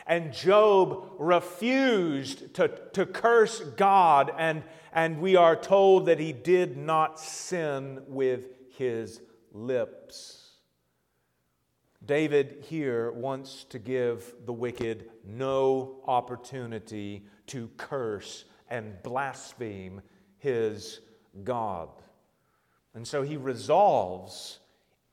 And 0.05 0.33
Job 0.33 1.11
refused 1.17 2.53
to, 2.55 2.67
to 2.93 3.05
curse 3.05 3.59
God, 3.59 4.31
and, 4.37 4.63
and 4.91 5.21
we 5.21 5.35
are 5.35 5.55
told 5.55 6.07
that 6.07 6.19
he 6.19 6.33
did 6.33 6.77
not 6.77 7.19
sin 7.19 8.01
with 8.07 8.45
his 8.75 9.21
lips. 9.53 10.38
David 12.09 12.65
here 12.67 13.11
wants 13.11 13.65
to 13.65 13.77
give 13.77 14.33
the 14.47 14.51
wicked 14.51 15.11
no 15.23 16.01
opportunity 16.07 17.23
to 17.45 17.69
curse 17.77 18.45
and 18.67 18.95
blaspheme 19.03 20.01
his 20.39 21.01
God. 21.43 21.89
And 22.95 23.07
so 23.07 23.21
he 23.21 23.37
resolves, 23.37 24.57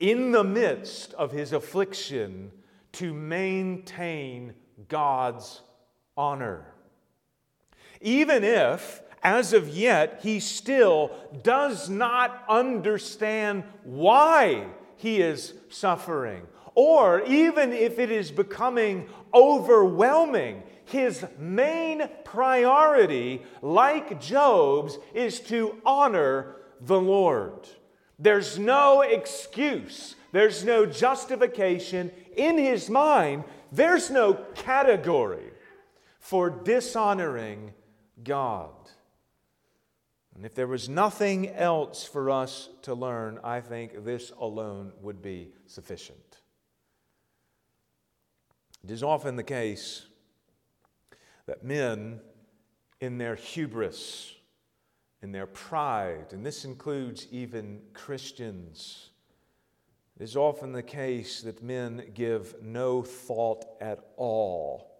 in 0.00 0.32
the 0.32 0.42
midst 0.42 1.12
of 1.12 1.32
his 1.32 1.52
affliction, 1.52 2.50
to 2.92 3.12
maintain 3.12 4.54
God's 4.88 5.60
honor. 6.16 6.64
Even 8.00 8.42
if, 8.42 9.02
as 9.22 9.52
of 9.52 9.68
yet, 9.68 10.20
he 10.22 10.40
still 10.40 11.10
does 11.42 11.90
not 11.90 12.42
understand 12.48 13.64
why 13.84 14.68
he 14.96 15.20
is 15.20 15.52
suffering, 15.68 16.46
or 16.76 17.22
even 17.22 17.72
if 17.72 17.98
it 17.98 18.10
is 18.10 18.30
becoming 18.30 19.08
overwhelming, 19.34 20.62
his 20.84 21.24
main 21.38 22.08
priority, 22.22 23.42
like 23.62 24.20
Job's, 24.20 24.98
is 25.14 25.40
to 25.40 25.80
honor 25.84 26.56
the 26.80 27.00
Lord. 27.00 27.66
There's 28.18 28.58
no 28.58 29.00
excuse, 29.00 30.16
there's 30.32 30.64
no 30.64 30.84
justification 30.84 32.12
in 32.36 32.58
his 32.58 32.90
mind, 32.90 33.44
there's 33.72 34.10
no 34.10 34.34
category 34.54 35.50
for 36.18 36.50
dishonoring 36.50 37.72
God. 38.22 38.70
And 40.34 40.44
if 40.44 40.54
there 40.54 40.66
was 40.66 40.90
nothing 40.90 41.48
else 41.48 42.04
for 42.04 42.30
us 42.30 42.68
to 42.82 42.94
learn, 42.94 43.40
I 43.42 43.62
think 43.62 44.04
this 44.04 44.30
alone 44.38 44.92
would 45.00 45.22
be 45.22 45.52
sufficient. 45.66 46.42
It 48.86 48.92
is 48.92 49.02
often 49.02 49.34
the 49.34 49.42
case 49.42 50.06
that 51.46 51.64
men, 51.64 52.20
in 53.00 53.18
their 53.18 53.34
hubris, 53.34 54.32
in 55.22 55.32
their 55.32 55.48
pride, 55.48 56.26
and 56.30 56.46
this 56.46 56.64
includes 56.64 57.26
even 57.32 57.80
Christians, 57.94 59.10
it 60.16 60.22
is 60.22 60.36
often 60.36 60.70
the 60.70 60.84
case 60.84 61.42
that 61.42 61.64
men 61.64 62.12
give 62.14 62.62
no 62.62 63.02
thought 63.02 63.64
at 63.80 63.98
all 64.16 64.92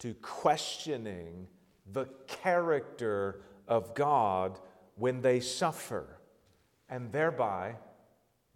to 0.00 0.14
questioning 0.14 1.46
the 1.92 2.06
character 2.26 3.42
of 3.68 3.94
God 3.94 4.58
when 4.96 5.22
they 5.22 5.38
suffer 5.38 6.18
and 6.88 7.12
thereby 7.12 7.76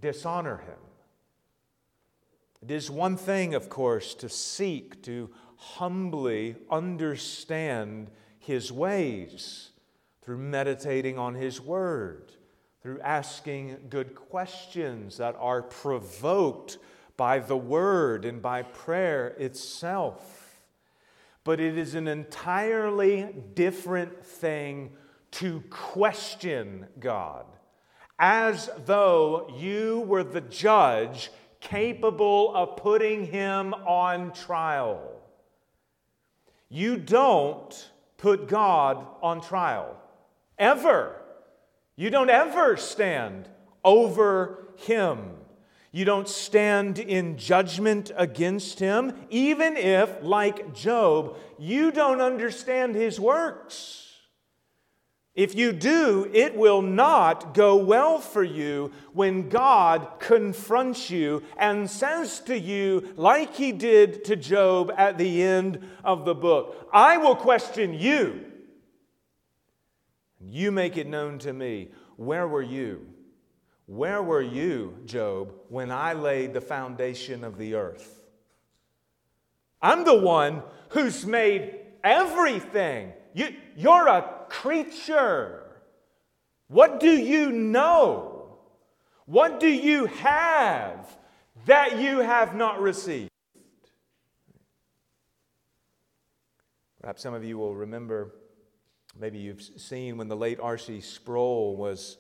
dishonor 0.00 0.56
Him. 0.56 0.85
It 2.66 2.72
is 2.72 2.90
one 2.90 3.16
thing, 3.16 3.54
of 3.54 3.68
course, 3.68 4.12
to 4.14 4.28
seek 4.28 5.00
to 5.04 5.30
humbly 5.56 6.56
understand 6.68 8.10
His 8.40 8.72
ways 8.72 9.70
through 10.22 10.38
meditating 10.38 11.16
on 11.16 11.36
His 11.36 11.60
Word, 11.60 12.32
through 12.82 13.00
asking 13.02 13.76
good 13.88 14.16
questions 14.16 15.18
that 15.18 15.36
are 15.38 15.62
provoked 15.62 16.78
by 17.16 17.38
the 17.38 17.56
Word 17.56 18.24
and 18.24 18.42
by 18.42 18.62
prayer 18.62 19.28
itself. 19.38 20.58
But 21.44 21.60
it 21.60 21.78
is 21.78 21.94
an 21.94 22.08
entirely 22.08 23.28
different 23.54 24.26
thing 24.26 24.90
to 25.32 25.60
question 25.70 26.88
God 26.98 27.46
as 28.18 28.70
though 28.86 29.54
you 29.56 30.00
were 30.08 30.24
the 30.24 30.40
judge 30.40 31.30
capable 31.68 32.54
of 32.54 32.76
putting 32.76 33.26
him 33.26 33.74
on 33.74 34.32
trial. 34.32 35.00
You 36.68 36.96
don't 36.96 37.90
put 38.16 38.48
God 38.48 39.06
on 39.22 39.40
trial, 39.40 39.96
ever. 40.58 41.20
You 41.96 42.10
don't 42.10 42.30
ever 42.30 42.76
stand 42.76 43.48
over 43.84 44.68
him. 44.76 45.30
You 45.92 46.04
don't 46.04 46.28
stand 46.28 46.98
in 46.98 47.38
judgment 47.38 48.10
against 48.16 48.78
him, 48.78 49.14
even 49.30 49.76
if, 49.76 50.10
like 50.22 50.74
Job, 50.74 51.36
you 51.58 51.90
don't 51.90 52.20
understand 52.20 52.94
his 52.94 53.18
works. 53.18 54.05
If 55.36 55.54
you 55.54 55.72
do, 55.72 56.30
it 56.32 56.56
will 56.56 56.80
not 56.80 57.52
go 57.52 57.76
well 57.76 58.20
for 58.20 58.42
you 58.42 58.90
when 59.12 59.50
God 59.50 60.18
confronts 60.18 61.10
you 61.10 61.42
and 61.58 61.90
says 61.90 62.40
to 62.40 62.58
you, 62.58 63.12
like 63.16 63.54
he 63.54 63.70
did 63.70 64.24
to 64.24 64.34
Job 64.34 64.90
at 64.96 65.18
the 65.18 65.42
end 65.42 65.86
of 66.02 66.24
the 66.24 66.34
book, 66.34 66.88
I 66.90 67.18
will 67.18 67.36
question 67.36 67.92
you. 67.92 68.46
You 70.40 70.72
make 70.72 70.96
it 70.96 71.06
known 71.06 71.38
to 71.40 71.52
me. 71.52 71.90
Where 72.16 72.48
were 72.48 72.62
you? 72.62 73.06
Where 73.84 74.22
were 74.22 74.42
you, 74.42 74.96
Job, 75.04 75.52
when 75.68 75.90
I 75.90 76.14
laid 76.14 76.54
the 76.54 76.62
foundation 76.62 77.44
of 77.44 77.58
the 77.58 77.74
earth? 77.74 78.24
I'm 79.82 80.04
the 80.04 80.18
one 80.18 80.62
who's 80.88 81.26
made 81.26 81.74
everything. 82.02 83.12
You, 83.34 83.54
you're 83.76 84.08
a 84.08 84.35
creature. 84.48 85.62
What 86.68 87.00
do 87.00 87.10
you 87.10 87.52
know? 87.52 88.58
What 89.26 89.60
do 89.60 89.68
you 89.68 90.06
have 90.06 91.16
that 91.66 91.98
you 91.98 92.20
have 92.20 92.54
not 92.54 92.80
received? 92.80 93.30
Perhaps 97.00 97.22
some 97.22 97.34
of 97.34 97.44
you 97.44 97.56
will 97.56 97.74
remember, 97.74 98.34
maybe 99.18 99.38
you've 99.38 99.62
seen 99.62 100.16
when 100.16 100.28
the 100.28 100.36
late 100.36 100.58
R.C. 100.60 101.00
Sproul 101.00 101.76
was 101.76 102.18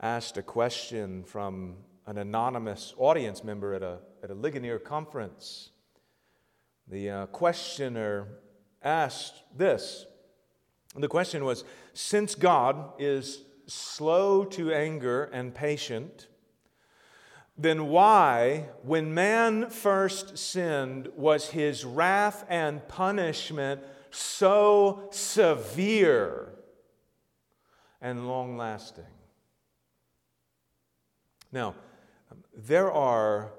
asked 0.00 0.36
a 0.36 0.42
question 0.42 1.22
from 1.22 1.76
an 2.06 2.18
anonymous 2.18 2.94
audience 2.96 3.44
member 3.44 3.74
at 3.74 3.82
a, 3.82 3.98
at 4.22 4.30
a 4.30 4.34
Ligonier 4.34 4.78
conference. 4.78 5.70
The 6.88 7.10
uh, 7.10 7.26
questioner 7.26 8.28
asked 8.82 9.34
this 9.56 10.06
the 11.00 11.08
question 11.08 11.44
was 11.44 11.64
Since 11.94 12.34
God 12.34 12.92
is 12.98 13.42
slow 13.66 14.44
to 14.44 14.72
anger 14.72 15.24
and 15.24 15.54
patient, 15.54 16.28
then 17.56 17.88
why, 17.88 18.68
when 18.82 19.14
man 19.14 19.70
first 19.70 20.38
sinned, 20.38 21.08
was 21.16 21.50
his 21.50 21.84
wrath 21.84 22.44
and 22.48 22.86
punishment 22.88 23.80
so 24.10 25.08
severe 25.10 26.52
and 28.00 28.26
long 28.26 28.56
lasting? 28.56 29.04
Now, 31.52 31.74
there 32.56 32.90
are 32.90 33.52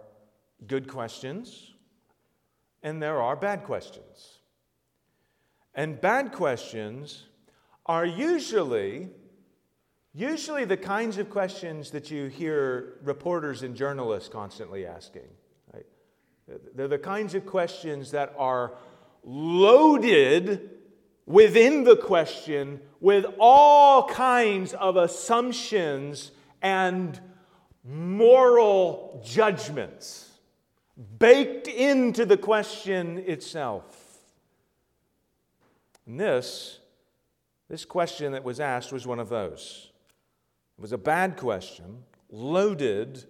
good 0.66 0.88
questions 0.88 1.74
and 2.82 3.02
there 3.02 3.22
are 3.22 3.36
bad 3.36 3.64
questions. 3.64 4.33
And 5.76 6.00
bad 6.00 6.32
questions 6.32 7.24
are 7.86 8.06
usually 8.06 9.10
usually 10.14 10.64
the 10.66 10.78
kinds 10.78 11.18
of 11.18 11.30
questions 11.30 11.92
that 11.92 12.12
you 12.12 12.28
hear 12.28 13.00
reporters 13.04 13.64
and 13.64 13.76
journalists 13.76 14.30
constantly 14.30 14.86
asking. 14.86 15.28
Right? 15.74 15.86
They're 16.76 16.88
the 16.88 17.00
kinds 17.00 17.34
of 17.34 17.46
questions 17.46 18.12
that 18.12 18.34
are 18.38 18.74
loaded 19.24 20.70
within 21.26 21.84
the 21.84 21.96
question 21.96 22.80
with 23.00 23.26
all 23.40 24.08
kinds 24.08 24.74
of 24.74 24.98
assumptions 24.98 26.32
and 26.62 27.20
moral 27.84 29.22
judgments 29.26 30.30
baked 31.18 31.68
into 31.68 32.26
the 32.26 32.38
question 32.38 33.18
itself. 33.20 34.03
And 36.06 36.20
this, 36.20 36.80
this 37.70 37.86
question 37.86 38.34
that 38.34 38.44
was 38.44 38.60
asked 38.60 38.92
was 38.92 39.08
one 39.08 39.20
of 39.20 39.30
those. 39.30 39.92
It 40.78 40.82
was 40.82 40.92
a 40.92 40.98
bad 40.98 41.38
question, 41.38 42.04
loaded 42.30 43.26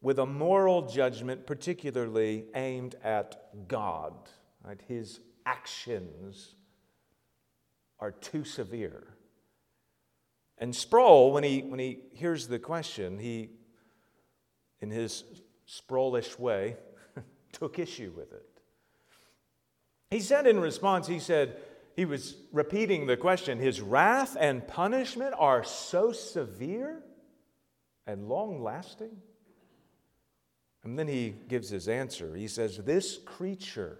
with 0.00 0.18
a 0.18 0.26
moral 0.26 0.82
judgment, 0.82 1.46
particularly 1.46 2.44
aimed 2.54 2.94
at 3.02 3.68
God. 3.68 4.12
Right? 4.62 4.80
His 4.86 5.20
actions 5.46 6.54
are 7.98 8.12
too 8.12 8.44
severe. 8.44 9.14
And 10.58 10.74
Sproul, 10.74 11.32
when 11.32 11.42
he, 11.42 11.62
when 11.62 11.78
he 11.78 12.00
hears 12.12 12.46
the 12.46 12.58
question, 12.58 13.18
he, 13.18 13.50
in 14.80 14.90
his 14.90 15.24
Sproulish 15.68 16.38
way, 16.38 16.76
took 17.52 17.78
issue 17.78 18.12
with 18.16 18.32
it. 18.32 18.46
He 20.10 20.20
said 20.20 20.46
in 20.46 20.60
response, 20.60 21.06
he 21.06 21.18
said, 21.18 21.56
he 21.94 22.04
was 22.04 22.36
repeating 22.52 23.06
the 23.06 23.16
question 23.16 23.58
His 23.58 23.80
wrath 23.80 24.36
and 24.38 24.66
punishment 24.66 25.34
are 25.38 25.64
so 25.64 26.12
severe 26.12 27.02
and 28.06 28.28
long 28.28 28.62
lasting? 28.62 29.16
And 30.82 30.98
then 30.98 31.08
he 31.08 31.34
gives 31.48 31.70
his 31.70 31.88
answer. 31.88 32.34
He 32.34 32.48
says, 32.48 32.76
This 32.78 33.18
creature 33.24 33.98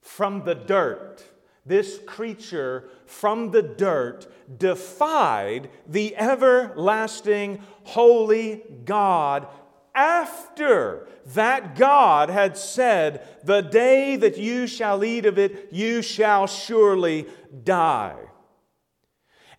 from 0.00 0.44
the 0.44 0.54
dirt, 0.54 1.22
this 1.66 2.00
creature 2.06 2.88
from 3.04 3.50
the 3.50 3.62
dirt 3.62 4.26
defied 4.58 5.68
the 5.86 6.16
everlasting 6.16 7.62
holy 7.84 8.62
God 8.84 9.46
after 9.94 11.08
that 11.34 11.76
God 11.76 12.30
had 12.30 12.56
said, 12.56 13.26
The 13.44 13.60
day 13.60 14.16
that 14.16 14.38
you 14.38 14.66
shall 14.66 15.04
eat 15.04 15.26
of 15.26 15.38
it, 15.38 15.68
you 15.72 16.02
shall 16.02 16.46
surely 16.46 17.26
die. 17.64 18.18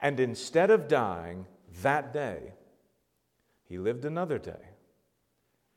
And 0.02 0.20
instead 0.20 0.72
of 0.72 0.88
dying 0.88 1.46
that 1.82 2.14
day, 2.14 2.54
he 3.64 3.78
lived 3.78 4.06
another 4.06 4.40
day 4.40 4.66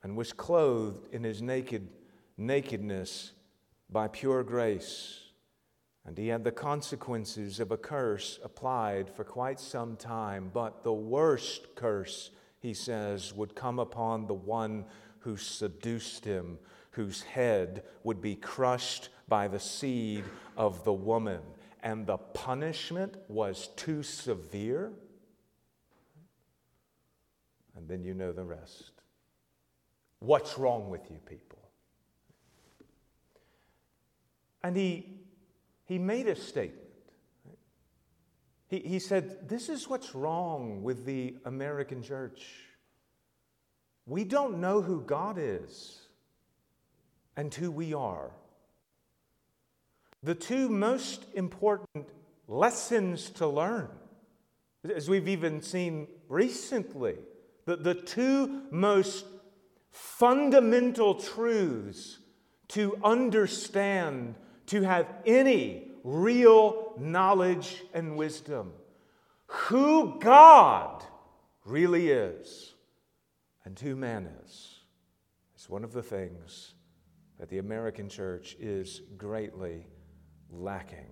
and 0.03 0.17
was 0.17 0.33
clothed 0.33 1.13
in 1.13 1.23
his 1.23 1.41
naked 1.41 1.87
nakedness 2.37 3.31
by 3.89 4.07
pure 4.07 4.43
grace 4.43 5.25
And 6.05 6.17
he 6.17 6.27
had 6.27 6.43
the 6.43 6.51
consequences 6.51 7.59
of 7.59 7.71
a 7.71 7.77
curse 7.77 8.39
applied 8.43 9.09
for 9.09 9.23
quite 9.23 9.59
some 9.59 9.95
time. 9.95 10.51
But 10.53 10.83
the 10.83 10.93
worst 10.93 11.75
curse, 11.75 12.29
he 12.65 12.73
says, 12.73 13.31
would 13.33 13.53
come 13.53 13.77
upon 13.77 14.25
the 14.25 14.33
one 14.33 14.85
who 15.19 15.37
seduced 15.37 16.25
him, 16.25 16.57
whose 16.91 17.21
head 17.21 17.83
would 18.03 18.21
be 18.21 18.35
crushed 18.35 19.09
by 19.27 19.47
the 19.47 19.59
seed 19.59 20.23
of 20.57 20.83
the 20.83 20.93
woman. 20.93 21.41
And 21.83 22.07
the 22.07 22.17
punishment 22.17 23.17
was 23.27 23.69
too 23.75 24.01
severe. 24.01 24.91
And 27.75 27.87
then 27.87 28.03
you 28.03 28.15
know 28.15 28.31
the 28.31 28.43
rest. 28.43 28.93
What's 30.19 30.57
wrong 30.57 30.89
with 30.89 31.11
you 31.11 31.19
people? 31.29 31.59
And 34.63 34.75
he 34.75 35.19
he 35.85 35.99
made 35.99 36.27
a 36.27 36.35
statement. 36.35 36.84
He, 38.67 38.79
he 38.79 38.99
said, 38.99 39.47
This 39.47 39.69
is 39.69 39.87
what's 39.87 40.15
wrong 40.15 40.83
with 40.83 41.05
the 41.05 41.35
American 41.45 42.01
church. 42.01 42.45
We 44.05 44.23
don't 44.23 44.59
know 44.59 44.81
who 44.81 45.01
God 45.01 45.37
is 45.39 46.01
and 47.35 47.53
who 47.53 47.71
we 47.71 47.93
are. 47.93 48.31
The 50.23 50.35
two 50.35 50.69
most 50.69 51.25
important 51.33 52.07
lessons 52.47 53.29
to 53.31 53.47
learn, 53.47 53.89
as 54.83 55.09
we've 55.09 55.27
even 55.27 55.61
seen 55.61 56.07
recently, 56.29 57.15
the, 57.65 57.75
the 57.75 57.95
two 57.95 58.63
most 58.71 59.25
fundamental 59.91 61.15
truths 61.15 62.19
to 62.69 62.97
understand 63.03 64.35
to 64.67 64.81
have 64.81 65.07
any 65.25 65.87
real 66.03 66.84
knowledge 66.99 67.83
and 67.93 68.15
wisdom. 68.15 68.73
Who 69.47 70.19
God 70.19 71.03
really 71.65 72.09
is 72.09 72.73
and 73.63 73.79
who 73.79 73.95
man 73.95 74.29
is 74.43 74.79
is 75.57 75.69
one 75.69 75.83
of 75.83 75.93
the 75.93 76.03
things 76.03 76.73
that 77.39 77.49
the 77.49 77.57
American 77.57 78.07
church 78.07 78.55
is 78.59 79.01
greatly 79.17 79.87
lacking. 80.49 81.11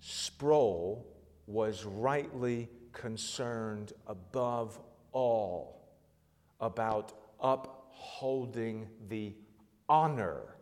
Sproul 0.00 1.06
was 1.46 1.84
rightly 1.84 2.68
concerned 2.92 3.92
above 4.06 4.78
all 5.12 5.88
about 6.60 7.12
upholding 7.40 8.88
the 9.08 9.34
honor 9.88 10.56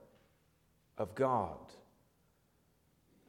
of 0.99 1.15
God. 1.15 1.59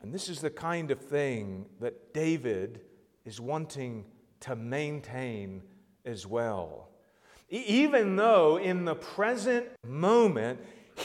And 0.01 0.13
this 0.13 0.29
is 0.29 0.41
the 0.41 0.49
kind 0.49 0.89
of 0.91 0.99
thing 0.99 1.67
that 1.79 2.13
David 2.13 2.81
is 3.23 3.39
wanting 3.39 4.05
to 4.41 4.55
maintain 4.55 5.61
as 6.05 6.25
well. 6.25 6.89
Even 7.49 8.15
though 8.15 8.57
in 8.57 8.85
the 8.85 8.95
present 8.95 9.67
moment 9.85 10.59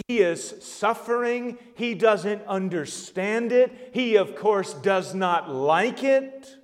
he 0.08 0.20
is 0.20 0.62
suffering, 0.64 1.58
he 1.74 1.94
doesn't 1.94 2.42
understand 2.46 3.52
it, 3.52 3.90
he, 3.92 4.16
of 4.16 4.34
course, 4.34 4.72
does 4.74 5.14
not 5.14 5.50
like 5.50 6.02
it. 6.02 6.56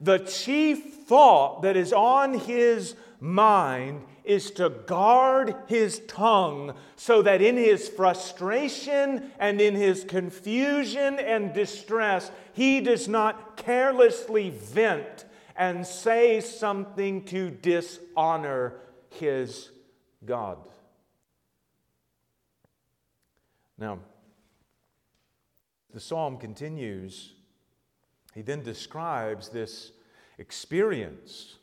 The 0.00 0.18
chief 0.18 1.06
thought 1.06 1.62
that 1.62 1.76
is 1.76 1.92
on 1.92 2.34
his 2.34 2.94
mind 3.24 4.02
is 4.22 4.50
to 4.50 4.68
guard 4.68 5.56
his 5.66 6.00
tongue 6.06 6.74
so 6.94 7.22
that 7.22 7.40
in 7.40 7.56
his 7.56 7.88
frustration 7.88 9.30
and 9.38 9.60
in 9.60 9.74
his 9.74 10.04
confusion 10.04 11.18
and 11.18 11.54
distress, 11.54 12.30
he 12.52 12.80
does 12.80 13.08
not 13.08 13.56
carelessly 13.56 14.50
vent 14.50 15.24
and 15.56 15.86
say 15.86 16.40
something 16.40 17.24
to 17.24 17.50
dishonor 17.50 18.74
his 19.08 19.70
God. 20.24 20.58
Now, 23.78 24.00
the 25.92 26.00
psalm 26.00 26.36
continues. 26.36 27.32
He 28.34 28.42
then 28.42 28.62
describes 28.62 29.48
this 29.48 29.92
experience 30.38 31.56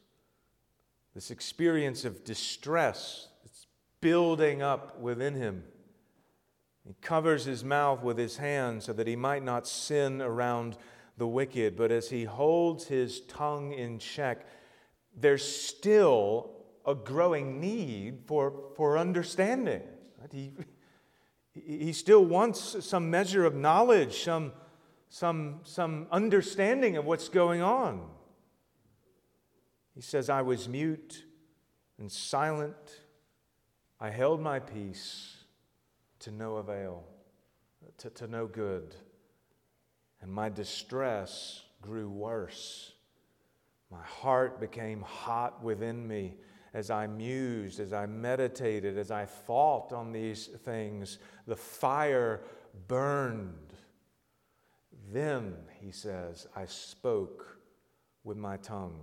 this 1.13 1.32
experience 1.32 2.06
of 2.06 2.24
distress 2.24 3.28
its 3.43 3.67
building 4.00 4.62
up 4.62 5.00
within 5.00 5.36
him. 5.36 5.63
He 6.86 6.95
covers 7.02 7.45
his 7.45 7.63
mouth 7.63 8.02
with 8.02 8.17
his 8.17 8.38
hand 8.38 8.84
so 8.84 8.93
that 8.93 9.08
he 9.08 9.15
might 9.15 9.43
not 9.43 9.67
sin 9.67 10.21
around 10.21 10.78
the 11.17 11.28
wicked. 11.28 11.76
But 11.76 11.91
as 11.91 12.10
he 12.10 12.24
holds 12.24 12.88
his 12.88 13.21
tongue 13.21 13.74
in 13.74 14.00
check, 14.00 14.45
there's 15.15 15.43
still 15.43 16.52
a 16.86 16.95
growing 16.95 17.60
need 17.60 18.24
for, 18.26 18.71
for 18.76 18.97
understanding. 18.97 19.84
He, 20.32 20.54
he 21.54 21.93
still 21.93 22.26
wants 22.26 22.84
some 22.84 23.12
measure 23.12 23.45
of 23.45 23.54
knowledge, 23.54 24.24
some, 24.24 24.54
some, 25.10 25.60
some 25.63 26.08
understanding 26.12 26.97
of 26.97 27.06
what's 27.06 27.30
going 27.30 27.62
on. 27.62 28.08
He 29.94 30.02
says, 30.02 30.30
I 30.30 30.42
was 30.42 30.70
mute 30.70 31.24
and 32.00 32.12
silent. 32.12 33.02
I 34.00 34.10
held 34.10 34.42
my 34.42 34.60
peace 34.60 35.38
to 36.20 36.32
no 36.32 36.58
avail, 36.58 37.04
to, 37.98 38.10
to 38.12 38.28
no 38.28 38.48
good. 38.48 38.96
And 40.22 40.32
my 40.32 40.50
distress 40.50 41.64
grew 41.82 42.10
worse. 42.10 42.94
My 43.92 44.04
heart 44.04 44.60
became 44.60 45.02
hot 45.02 45.64
within 45.64 46.08
me 46.08 46.36
as 46.74 46.90
I 46.90 47.08
mused, 47.08 47.80
as 47.80 47.92
I 47.92 48.06
meditated, 48.06 48.98
as 48.98 49.12
I 49.12 49.26
thought 49.26 49.92
on 49.92 50.14
these 50.14 50.48
things. 50.48 51.20
The 51.46 51.56
fire 51.56 52.42
burned. 52.88 53.74
Then, 55.12 55.56
he 55.82 55.92
says, 55.92 56.48
I 56.56 56.66
spoke 56.66 57.58
with 58.24 58.38
my 58.38 58.56
tongue. 58.58 59.02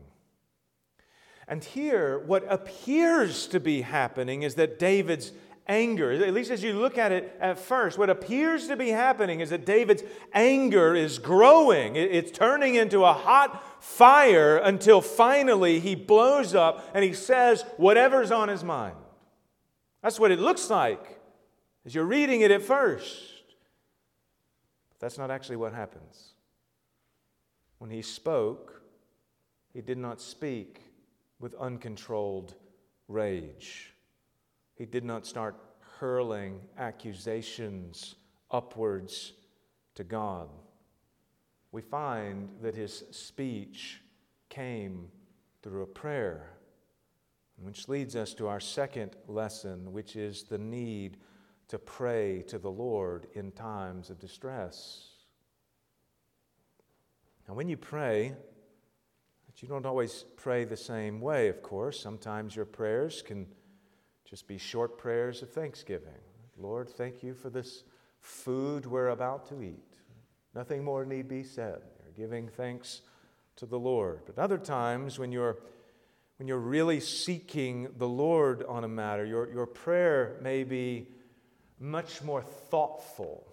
And 1.48 1.64
here, 1.64 2.18
what 2.18 2.44
appears 2.48 3.46
to 3.48 3.58
be 3.58 3.80
happening 3.80 4.42
is 4.42 4.56
that 4.56 4.78
David's 4.78 5.32
anger, 5.66 6.12
at 6.12 6.34
least 6.34 6.50
as 6.50 6.62
you 6.62 6.74
look 6.74 6.98
at 6.98 7.10
it 7.10 7.34
at 7.40 7.58
first, 7.58 7.96
what 7.96 8.10
appears 8.10 8.68
to 8.68 8.76
be 8.76 8.90
happening 8.90 9.40
is 9.40 9.48
that 9.48 9.64
David's 9.64 10.02
anger 10.34 10.94
is 10.94 11.18
growing. 11.18 11.96
It's 11.96 12.30
turning 12.30 12.74
into 12.74 13.02
a 13.04 13.14
hot 13.14 13.82
fire 13.82 14.58
until 14.58 15.00
finally 15.00 15.80
he 15.80 15.94
blows 15.94 16.54
up 16.54 16.90
and 16.94 17.02
he 17.02 17.14
says 17.14 17.64
whatever's 17.78 18.30
on 18.30 18.48
his 18.48 18.62
mind. 18.62 18.96
That's 20.02 20.20
what 20.20 20.30
it 20.30 20.38
looks 20.38 20.68
like 20.68 21.18
as 21.86 21.94
you're 21.94 22.04
reading 22.04 22.42
it 22.42 22.50
at 22.50 22.62
first. 22.62 23.42
But 24.90 25.00
that's 25.00 25.16
not 25.16 25.30
actually 25.30 25.56
what 25.56 25.72
happens. 25.72 26.34
When 27.78 27.90
he 27.90 28.02
spoke, 28.02 28.82
he 29.72 29.80
did 29.80 29.98
not 29.98 30.20
speak 30.20 30.82
with 31.40 31.54
uncontrolled 31.54 32.54
rage. 33.06 33.94
He 34.74 34.86
did 34.86 35.04
not 35.04 35.26
start 35.26 35.56
hurling 35.98 36.60
accusations 36.76 38.16
upwards 38.50 39.32
to 39.94 40.04
God. 40.04 40.48
We 41.72 41.82
find 41.82 42.48
that 42.62 42.74
his 42.74 43.04
speech 43.10 44.00
came 44.48 45.08
through 45.62 45.82
a 45.82 45.86
prayer, 45.86 46.50
which 47.60 47.88
leads 47.88 48.16
us 48.16 48.32
to 48.34 48.46
our 48.46 48.60
second 48.60 49.16
lesson, 49.26 49.92
which 49.92 50.16
is 50.16 50.44
the 50.44 50.58
need 50.58 51.18
to 51.68 51.78
pray 51.78 52.42
to 52.48 52.58
the 52.58 52.70
Lord 52.70 53.26
in 53.34 53.52
times 53.52 54.08
of 54.08 54.18
distress. 54.18 55.10
Now, 57.46 57.54
when 57.54 57.68
you 57.68 57.76
pray, 57.76 58.34
you 59.62 59.68
don't 59.68 59.86
always 59.86 60.24
pray 60.36 60.64
the 60.64 60.76
same 60.76 61.20
way, 61.20 61.48
of 61.48 61.62
course. 61.62 62.00
Sometimes 62.00 62.54
your 62.54 62.64
prayers 62.64 63.22
can 63.22 63.46
just 64.24 64.46
be 64.46 64.58
short 64.58 64.98
prayers 64.98 65.42
of 65.42 65.50
thanksgiving. 65.50 66.20
Lord, 66.56 66.88
thank 66.88 67.22
you 67.22 67.34
for 67.34 67.50
this 67.50 67.84
food 68.20 68.86
we're 68.86 69.08
about 69.08 69.48
to 69.48 69.62
eat. 69.62 69.96
Nothing 70.54 70.84
more 70.84 71.04
need 71.04 71.28
be 71.28 71.42
said. 71.42 71.80
You're 72.02 72.26
giving 72.26 72.48
thanks 72.48 73.02
to 73.56 73.66
the 73.66 73.78
Lord. 73.78 74.20
But 74.26 74.38
other 74.38 74.58
times, 74.58 75.18
when 75.18 75.32
you're 75.32 75.58
when 76.38 76.46
you're 76.46 76.58
really 76.58 77.00
seeking 77.00 77.88
the 77.98 78.06
Lord 78.06 78.62
on 78.68 78.84
a 78.84 78.88
matter, 78.88 79.24
your, 79.24 79.50
your 79.50 79.66
prayer 79.66 80.36
may 80.40 80.62
be 80.62 81.08
much 81.80 82.22
more 82.22 82.42
thoughtful. 82.42 83.44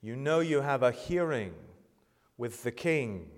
You 0.00 0.16
know 0.16 0.40
you 0.40 0.62
have 0.62 0.82
a 0.82 0.90
hearing 0.90 1.52
with 2.38 2.62
the 2.62 2.70
king. 2.70 3.28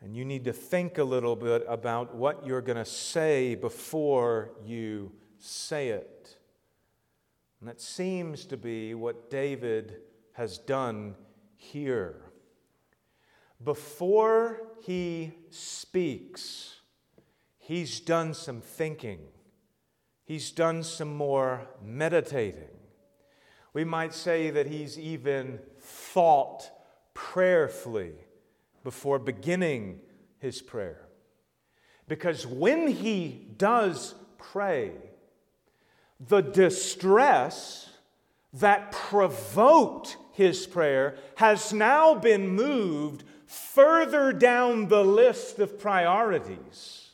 And 0.00 0.14
you 0.16 0.24
need 0.24 0.44
to 0.44 0.52
think 0.52 0.98
a 0.98 1.04
little 1.04 1.36
bit 1.36 1.64
about 1.66 2.14
what 2.14 2.46
you're 2.46 2.60
going 2.60 2.76
to 2.76 2.84
say 2.84 3.54
before 3.54 4.50
you 4.64 5.12
say 5.38 5.88
it. 5.88 6.36
And 7.60 7.68
that 7.68 7.80
seems 7.80 8.44
to 8.46 8.56
be 8.56 8.94
what 8.94 9.30
David 9.30 9.96
has 10.32 10.58
done 10.58 11.14
here. 11.56 12.20
Before 13.64 14.60
he 14.82 15.32
speaks, 15.48 16.80
he's 17.58 18.00
done 18.00 18.34
some 18.34 18.60
thinking, 18.60 19.20
he's 20.24 20.50
done 20.50 20.82
some 20.82 21.16
more 21.16 21.66
meditating. 21.82 22.68
We 23.72 23.84
might 23.84 24.12
say 24.12 24.50
that 24.50 24.66
he's 24.66 24.98
even 24.98 25.58
thought 25.80 26.70
prayerfully 27.14 28.12
before 28.86 29.18
beginning 29.18 29.98
his 30.38 30.62
prayer. 30.62 31.08
Because 32.06 32.46
when 32.46 32.86
he 32.86 33.48
does 33.56 34.14
pray, 34.38 34.92
the 36.20 36.40
distress 36.40 37.90
that 38.52 38.92
provoked 38.92 40.16
his 40.34 40.68
prayer 40.68 41.16
has 41.34 41.72
now 41.72 42.14
been 42.14 42.46
moved 42.46 43.24
further 43.46 44.32
down 44.32 44.86
the 44.86 45.04
list 45.04 45.58
of 45.58 45.80
priorities. 45.80 47.10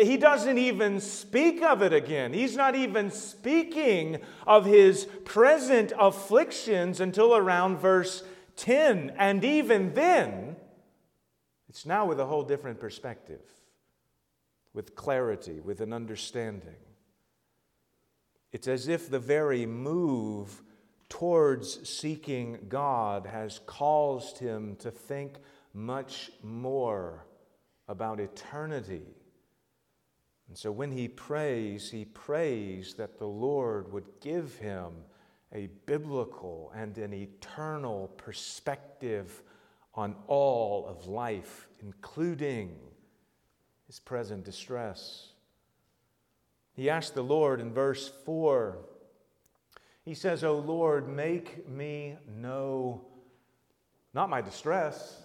He 0.00 0.16
doesn't 0.16 0.58
even 0.58 1.00
speak 1.00 1.60
of 1.60 1.82
it 1.82 1.92
again. 1.92 2.32
He's 2.32 2.54
not 2.54 2.76
even 2.76 3.10
speaking 3.10 4.18
of 4.46 4.64
his 4.64 5.08
present 5.24 5.92
afflictions 5.98 7.00
until 7.00 7.34
around 7.34 7.78
verse 7.78 8.22
10. 8.54 9.12
And 9.18 9.42
even 9.42 9.94
then, 9.94 10.53
it's 11.74 11.84
now 11.84 12.06
with 12.06 12.20
a 12.20 12.24
whole 12.24 12.44
different 12.44 12.78
perspective, 12.78 13.42
with 14.74 14.94
clarity, 14.94 15.58
with 15.58 15.80
an 15.80 15.92
understanding. 15.92 16.76
It's 18.52 18.68
as 18.68 18.86
if 18.86 19.10
the 19.10 19.18
very 19.18 19.66
move 19.66 20.62
towards 21.08 21.88
seeking 21.88 22.66
God 22.68 23.26
has 23.26 23.58
caused 23.66 24.38
him 24.38 24.76
to 24.76 24.92
think 24.92 25.38
much 25.72 26.30
more 26.44 27.26
about 27.88 28.20
eternity. 28.20 29.08
And 30.46 30.56
so 30.56 30.70
when 30.70 30.92
he 30.92 31.08
prays, 31.08 31.90
he 31.90 32.04
prays 32.04 32.94
that 32.94 33.18
the 33.18 33.26
Lord 33.26 33.92
would 33.92 34.20
give 34.20 34.54
him 34.58 34.92
a 35.52 35.66
biblical 35.86 36.70
and 36.72 36.96
an 36.98 37.12
eternal 37.12 38.12
perspective 38.16 39.42
on 39.94 40.16
all 40.26 40.86
of 40.88 41.06
life, 41.06 41.68
including 41.80 42.76
his 43.86 44.00
present 44.00 44.44
distress. 44.44 45.28
He 46.72 46.90
asked 46.90 47.14
the 47.14 47.22
Lord 47.22 47.60
in 47.60 47.72
verse 47.72 48.10
4, 48.24 48.78
he 50.04 50.14
says, 50.14 50.44
O 50.44 50.58
Lord, 50.58 51.08
make 51.08 51.68
me 51.68 52.16
know 52.28 53.06
not 54.12 54.28
my 54.28 54.42
distress, 54.42 55.22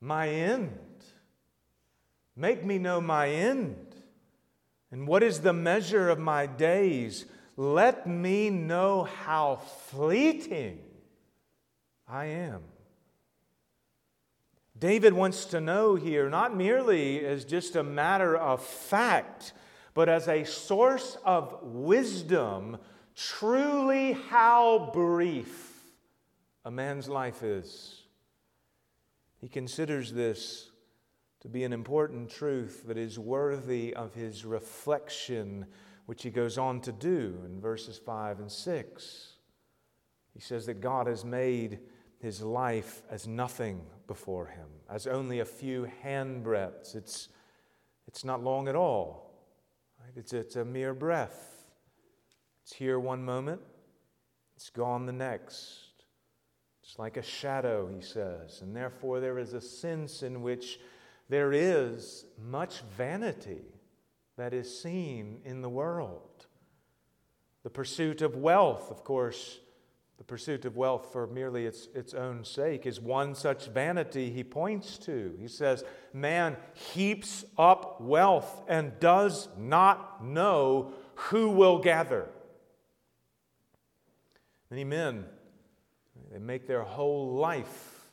my 0.00 0.28
end. 0.28 0.78
Make 2.34 2.64
me 2.64 2.78
know 2.78 3.00
my 3.00 3.28
end. 3.28 3.94
And 4.90 5.06
what 5.06 5.22
is 5.22 5.40
the 5.40 5.52
measure 5.52 6.08
of 6.08 6.18
my 6.18 6.46
days? 6.46 7.26
Let 7.56 8.06
me 8.06 8.48
know 8.48 9.04
how 9.04 9.56
fleeting 9.56 10.80
I 12.08 12.26
am. 12.26 12.62
David 14.78 15.12
wants 15.12 15.44
to 15.46 15.60
know 15.60 15.96
here, 15.96 16.30
not 16.30 16.56
merely 16.56 17.24
as 17.24 17.44
just 17.44 17.74
a 17.74 17.82
matter 17.82 18.36
of 18.36 18.62
fact, 18.62 19.52
but 19.94 20.08
as 20.08 20.28
a 20.28 20.44
source 20.44 21.16
of 21.24 21.58
wisdom, 21.62 22.78
truly 23.16 24.12
how 24.12 24.90
brief 24.92 25.82
a 26.64 26.70
man's 26.70 27.08
life 27.08 27.42
is. 27.42 28.02
He 29.40 29.48
considers 29.48 30.12
this 30.12 30.70
to 31.40 31.48
be 31.48 31.64
an 31.64 31.72
important 31.72 32.30
truth 32.30 32.84
that 32.86 32.98
is 32.98 33.18
worthy 33.18 33.94
of 33.94 34.14
his 34.14 34.44
reflection, 34.44 35.66
which 36.06 36.22
he 36.22 36.30
goes 36.30 36.58
on 36.58 36.80
to 36.82 36.92
do 36.92 37.40
in 37.46 37.60
verses 37.60 37.98
5 37.98 38.40
and 38.40 38.50
6. 38.50 39.32
He 40.34 40.40
says 40.40 40.66
that 40.66 40.80
God 40.80 41.06
has 41.06 41.24
made 41.24 41.80
his 42.20 42.42
life 42.42 43.02
as 43.10 43.26
nothing 43.26 43.80
before 44.06 44.46
him, 44.46 44.68
as 44.90 45.06
only 45.06 45.40
a 45.40 45.44
few 45.44 45.88
handbreadths. 46.04 46.94
It's, 46.94 47.28
it's 48.06 48.24
not 48.24 48.42
long 48.42 48.68
at 48.68 48.74
all. 48.74 49.32
Right? 50.00 50.12
It's, 50.16 50.32
it's 50.32 50.56
a 50.56 50.64
mere 50.64 50.94
breath. 50.94 51.66
It's 52.62 52.72
here 52.74 52.98
one 52.98 53.24
moment, 53.24 53.62
it's 54.56 54.70
gone 54.70 55.06
the 55.06 55.12
next. 55.12 56.04
It's 56.82 56.98
like 56.98 57.16
a 57.16 57.22
shadow, 57.22 57.88
he 57.88 58.00
says, 58.00 58.60
and 58.62 58.74
therefore 58.74 59.20
there 59.20 59.38
is 59.38 59.52
a 59.52 59.60
sense 59.60 60.22
in 60.22 60.42
which 60.42 60.80
there 61.28 61.52
is 61.52 62.24
much 62.42 62.80
vanity 62.96 63.62
that 64.36 64.54
is 64.54 64.80
seen 64.80 65.40
in 65.44 65.60
the 65.60 65.68
world. 65.68 66.46
The 67.62 67.70
pursuit 67.70 68.22
of 68.22 68.36
wealth, 68.36 68.90
of 68.90 69.04
course, 69.04 69.60
the 70.18 70.24
pursuit 70.24 70.64
of 70.64 70.76
wealth 70.76 71.12
for 71.12 71.28
merely 71.28 71.64
its, 71.64 71.88
its 71.94 72.12
own 72.12 72.44
sake 72.44 72.86
is 72.86 73.00
one 73.00 73.34
such 73.34 73.68
vanity 73.68 74.30
he 74.30 74.42
points 74.42 74.98
to. 74.98 75.36
He 75.40 75.46
says, 75.46 75.84
Man 76.12 76.56
heaps 76.74 77.44
up 77.56 78.00
wealth 78.00 78.62
and 78.68 78.98
does 78.98 79.48
not 79.56 80.24
know 80.24 80.92
who 81.14 81.50
will 81.50 81.78
gather. 81.78 82.28
Many 84.70 84.84
men, 84.84 85.24
they 86.32 86.38
make 86.38 86.66
their 86.66 86.82
whole 86.82 87.34
life 87.34 88.10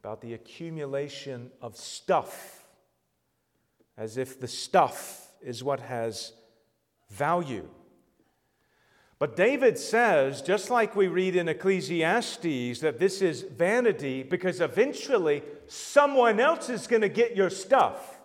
about 0.00 0.20
the 0.20 0.34
accumulation 0.34 1.50
of 1.60 1.76
stuff, 1.76 2.66
as 3.96 4.16
if 4.16 4.40
the 4.40 4.48
stuff 4.48 5.28
is 5.42 5.62
what 5.62 5.80
has 5.80 6.32
value. 7.10 7.68
But 9.22 9.36
David 9.36 9.78
says, 9.78 10.42
just 10.42 10.68
like 10.68 10.96
we 10.96 11.06
read 11.06 11.36
in 11.36 11.46
Ecclesiastes, 11.46 12.80
that 12.80 12.98
this 12.98 13.22
is 13.22 13.42
vanity 13.42 14.24
because 14.24 14.60
eventually 14.60 15.44
someone 15.68 16.40
else 16.40 16.68
is 16.68 16.88
going 16.88 17.02
to 17.02 17.08
get 17.08 17.36
your 17.36 17.48
stuff. 17.48 18.18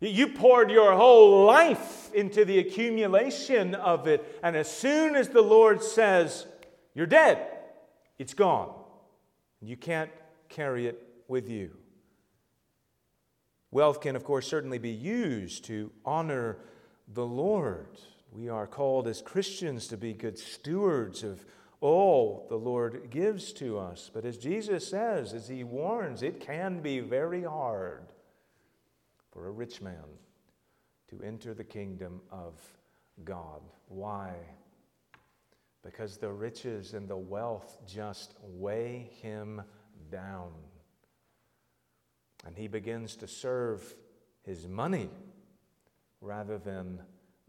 You 0.00 0.26
poured 0.26 0.72
your 0.72 0.96
whole 0.96 1.44
life 1.44 2.12
into 2.14 2.44
the 2.44 2.58
accumulation 2.58 3.76
of 3.76 4.08
it, 4.08 4.40
and 4.42 4.56
as 4.56 4.68
soon 4.68 5.14
as 5.14 5.28
the 5.28 5.40
Lord 5.40 5.84
says, 5.84 6.44
You're 6.92 7.06
dead, 7.06 7.46
it's 8.18 8.34
gone. 8.34 8.74
You 9.62 9.76
can't 9.76 10.10
carry 10.48 10.88
it 10.88 11.00
with 11.28 11.48
you. 11.48 11.76
Wealth 13.70 14.00
can, 14.00 14.16
of 14.16 14.24
course, 14.24 14.48
certainly 14.48 14.78
be 14.78 14.90
used 14.90 15.64
to 15.66 15.92
honor 16.04 16.56
the 17.06 17.24
Lord. 17.24 17.86
We 18.30 18.48
are 18.48 18.66
called 18.66 19.08
as 19.08 19.22
Christians 19.22 19.86
to 19.88 19.96
be 19.96 20.12
good 20.12 20.38
stewards 20.38 21.22
of 21.22 21.44
all 21.80 22.46
the 22.48 22.56
Lord 22.56 23.10
gives 23.10 23.52
to 23.54 23.78
us. 23.78 24.10
But 24.12 24.24
as 24.24 24.38
Jesus 24.38 24.88
says, 24.88 25.32
as 25.32 25.48
he 25.48 25.64
warns, 25.64 26.22
it 26.22 26.40
can 26.40 26.80
be 26.80 27.00
very 27.00 27.42
hard 27.42 28.12
for 29.32 29.46
a 29.46 29.52
rich 29.52 29.80
man 29.80 30.04
to 31.08 31.22
enter 31.22 31.54
the 31.54 31.64
kingdom 31.64 32.20
of 32.30 32.54
God. 33.24 33.60
Why? 33.88 34.34
Because 35.82 36.16
the 36.16 36.32
riches 36.32 36.94
and 36.94 37.08
the 37.08 37.16
wealth 37.16 37.78
just 37.86 38.34
weigh 38.42 39.10
him 39.22 39.62
down. 40.10 40.50
And 42.44 42.56
he 42.56 42.68
begins 42.68 43.16
to 43.16 43.28
serve 43.28 43.94
his 44.42 44.66
money 44.66 45.10
rather 46.20 46.58
than 46.58 47.00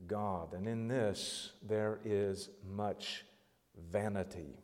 God. 0.05 0.53
And 0.53 0.67
in 0.67 0.87
this, 0.87 1.53
there 1.61 1.99
is 2.05 2.49
much 2.63 3.25
vanity. 3.91 4.59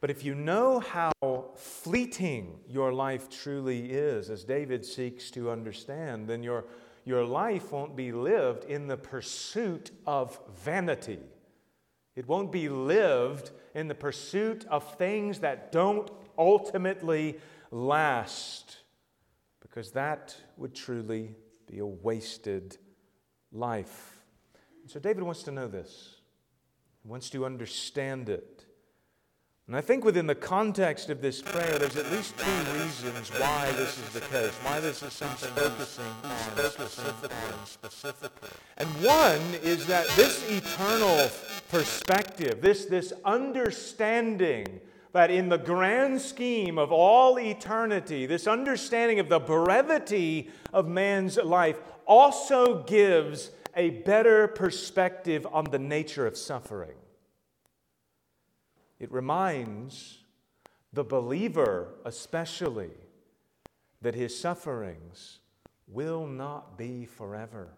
But 0.00 0.10
if 0.10 0.24
you 0.24 0.34
know 0.34 0.80
how 0.80 1.12
fleeting 1.56 2.58
your 2.68 2.92
life 2.92 3.28
truly 3.30 3.90
is, 3.90 4.30
as 4.30 4.44
David 4.44 4.84
seeks 4.84 5.30
to 5.30 5.50
understand, 5.50 6.28
then 6.28 6.42
your, 6.42 6.64
your 7.04 7.24
life 7.24 7.72
won't 7.72 7.96
be 7.96 8.12
lived 8.12 8.64
in 8.64 8.86
the 8.86 8.96
pursuit 8.96 9.90
of 10.06 10.38
vanity. 10.56 11.20
It 12.16 12.28
won't 12.28 12.52
be 12.52 12.68
lived 12.68 13.50
in 13.74 13.88
the 13.88 13.94
pursuit 13.94 14.66
of 14.68 14.96
things 14.96 15.40
that 15.40 15.72
don't 15.72 16.10
ultimately 16.36 17.38
last, 17.70 18.78
because 19.60 19.90
that 19.92 20.36
would 20.56 20.74
truly 20.74 21.34
be 21.66 21.78
a 21.78 21.86
wasted 21.86 22.76
life. 23.54 24.22
So 24.86 25.00
David 25.00 25.22
wants 25.22 25.42
to 25.44 25.50
know 25.50 25.68
this, 25.68 26.16
he 27.02 27.08
wants 27.08 27.30
to 27.30 27.46
understand 27.46 28.28
it. 28.28 28.64
And 29.66 29.74
I 29.74 29.80
think 29.80 30.04
within 30.04 30.26
the 30.26 30.34
context 30.34 31.08
of 31.08 31.22
this 31.22 31.40
prayer, 31.40 31.78
there's 31.78 31.96
at 31.96 32.12
least 32.12 32.36
two 32.36 32.72
reasons 32.74 33.30
why 33.30 33.72
this 33.76 33.96
is 33.96 34.10
the 34.10 34.20
case, 34.20 34.52
why 34.62 34.78
this 34.78 35.02
is 35.02 35.14
something 35.14 35.48
focusing 35.52 36.04
on 36.22 37.64
specifically. 37.64 38.50
And 38.76 38.86
one 39.02 39.40
is 39.62 39.86
that 39.86 40.06
this 40.16 40.50
eternal 40.50 41.30
perspective, 41.70 42.60
this, 42.60 42.84
this 42.84 43.14
understanding 43.24 44.80
that 45.14 45.30
in 45.30 45.48
the 45.48 45.56
grand 45.56 46.20
scheme 46.20 46.76
of 46.76 46.90
all 46.90 47.38
eternity, 47.38 48.26
this 48.26 48.48
understanding 48.48 49.20
of 49.20 49.28
the 49.28 49.38
brevity 49.38 50.50
of 50.72 50.88
man's 50.88 51.36
life 51.36 51.78
also 52.04 52.82
gives 52.82 53.52
a 53.76 53.90
better 53.90 54.48
perspective 54.48 55.46
on 55.52 55.64
the 55.70 55.78
nature 55.78 56.26
of 56.26 56.36
suffering. 56.36 56.96
It 58.98 59.10
reminds 59.12 60.18
the 60.92 61.04
believer, 61.04 61.94
especially, 62.04 62.90
that 64.02 64.16
his 64.16 64.36
sufferings 64.36 65.38
will 65.86 66.26
not 66.26 66.76
be 66.76 67.06
forever. 67.06 67.68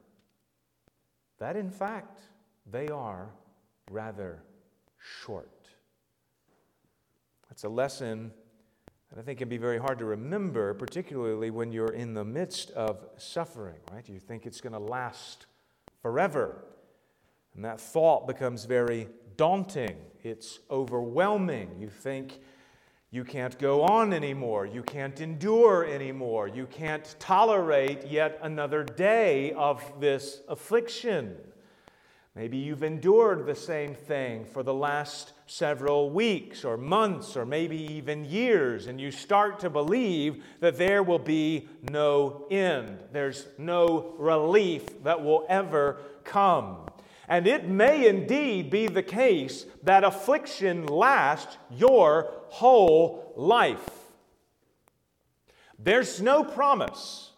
That, 1.39 1.55
in 1.55 1.71
fact, 1.71 2.19
they 2.65 2.89
are 2.89 3.29
rather 3.91 4.43
short. 5.23 5.51
That's 7.57 7.65
a 7.65 7.69
lesson 7.71 8.33
that 9.09 9.19
I 9.19 9.23
think 9.23 9.39
can 9.39 9.49
be 9.49 9.57
very 9.57 9.79
hard 9.79 9.99
to 10.01 10.05
remember, 10.05 10.75
particularly 10.75 11.49
when 11.49 11.73
you're 11.73 11.95
in 11.95 12.13
the 12.13 12.23
midst 12.23 12.71
of 12.73 13.07
suffering, 13.17 13.79
right? 13.91 14.07
You 14.07 14.19
think 14.19 14.45
it's 14.45 14.61
going 14.61 14.75
to 14.75 14.79
last 14.79 15.47
forever. 16.03 16.67
And 17.55 17.65
that 17.65 17.81
thought 17.81 18.27
becomes 18.27 18.67
very 18.67 19.09
daunting. 19.39 19.97
It's 20.23 20.59
overwhelming. 20.71 21.71
You 21.81 21.89
think 21.89 22.41
you 23.11 23.25
can't 23.25 23.59
go 23.59 23.85
on 23.85 24.13
anymore. 24.13 24.67
You 24.67 24.83
can't 24.83 25.19
endure 25.23 25.87
anymore. 25.87 26.49
You 26.49 26.67
can't 26.67 27.17
tolerate 27.19 28.07
yet 28.07 28.39
another 28.43 28.85
day 28.85 29.53
of 29.53 29.83
this 29.99 30.43
affliction. 30.47 31.39
Maybe 32.35 32.59
you've 32.59 32.83
endured 32.83 33.47
the 33.47 33.55
same 33.55 33.95
thing 33.95 34.45
for 34.45 34.63
the 34.63 34.75
last 34.75 35.33
several 35.47 36.11
weeks 36.11 36.65
or 36.65 36.77
months 36.77 37.37
or 37.37 37.47
maybe 37.47 37.77
even 37.77 38.25
years, 38.25 38.87
and 38.87 39.01
you 39.01 39.11
start 39.11 39.61
to 39.61 39.71
believe 39.71 40.43
that 40.61 40.77
there 40.77 41.03
will 41.03 41.21
be 41.21 41.69
no 41.91 42.47
end. 42.51 42.99
There's 43.13 43.47
no 43.57 44.15
relief 44.19 45.03
that 45.05 45.23
will 45.23 45.47
ever 45.49 45.99
come. 46.25 46.91
And 47.29 47.47
it 47.47 47.69
may 47.69 48.09
indeed 48.09 48.71
be 48.71 48.89
the 48.89 49.03
case 49.03 49.67
that 49.83 50.05
affliction 50.05 50.87
lasts 50.87 51.57
your 51.71 52.33
whole 52.49 53.33
life. 53.37 53.89
There's 55.79 56.21
no 56.21 56.43
promise 56.43 57.31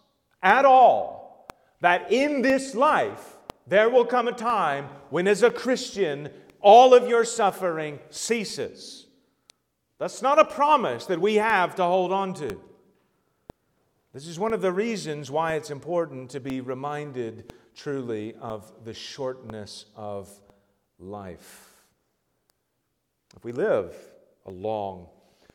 at 0.42 0.64
all 0.64 1.48
that 1.80 2.12
in 2.12 2.42
this 2.42 2.74
life 2.74 3.36
there 3.66 3.90
will 3.90 4.04
come 4.04 4.28
a 4.28 4.32
time 4.32 4.88
when, 5.10 5.28
as 5.28 5.42
a 5.42 5.50
Christian, 5.50 6.30
all 6.68 6.92
of 6.92 7.08
your 7.08 7.24
suffering 7.24 7.98
ceases. 8.10 9.06
That's 9.96 10.20
not 10.20 10.38
a 10.38 10.44
promise 10.44 11.06
that 11.06 11.18
we 11.18 11.36
have 11.36 11.74
to 11.76 11.82
hold 11.82 12.12
on 12.12 12.34
to. 12.34 12.60
This 14.12 14.26
is 14.26 14.38
one 14.38 14.52
of 14.52 14.60
the 14.60 14.70
reasons 14.70 15.30
why 15.30 15.54
it's 15.54 15.70
important 15.70 16.28
to 16.32 16.40
be 16.40 16.60
reminded 16.60 17.54
truly 17.74 18.34
of 18.42 18.70
the 18.84 18.92
shortness 18.92 19.86
of 19.96 20.28
life. 20.98 21.70
If 23.34 23.44
we 23.44 23.52
live 23.52 23.94
a 24.44 24.50
long, 24.50 25.06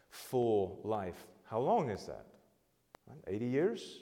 full 0.09 0.80
life, 0.84 1.28
how 1.47 1.59
long 1.59 1.91
is 1.91 2.07
that? 2.07 2.26
80 3.28 3.45
years? 3.45 3.99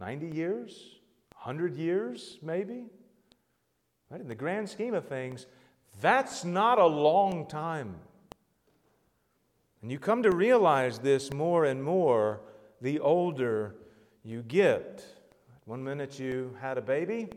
90 0.00 0.26
years? 0.26 0.98
100 1.34 1.76
years, 1.76 2.38
maybe? 2.42 2.86
Right? 4.10 4.20
In 4.20 4.26
the 4.26 4.34
grand 4.34 4.68
scheme 4.68 4.94
of 4.94 5.06
things, 5.06 5.46
that's 6.00 6.44
not 6.44 6.78
a 6.78 6.86
long 6.86 7.46
time. 7.46 7.96
And 9.82 9.90
you 9.90 9.98
come 9.98 10.22
to 10.22 10.30
realize 10.30 10.98
this 10.98 11.32
more 11.32 11.64
and 11.64 11.82
more 11.82 12.40
the 12.80 13.00
older 13.00 13.76
you 14.22 14.42
get. 14.42 15.04
One 15.64 15.82
minute 15.82 16.18
you 16.18 16.56
had 16.60 16.78
a 16.78 16.82
baby, 16.82 17.28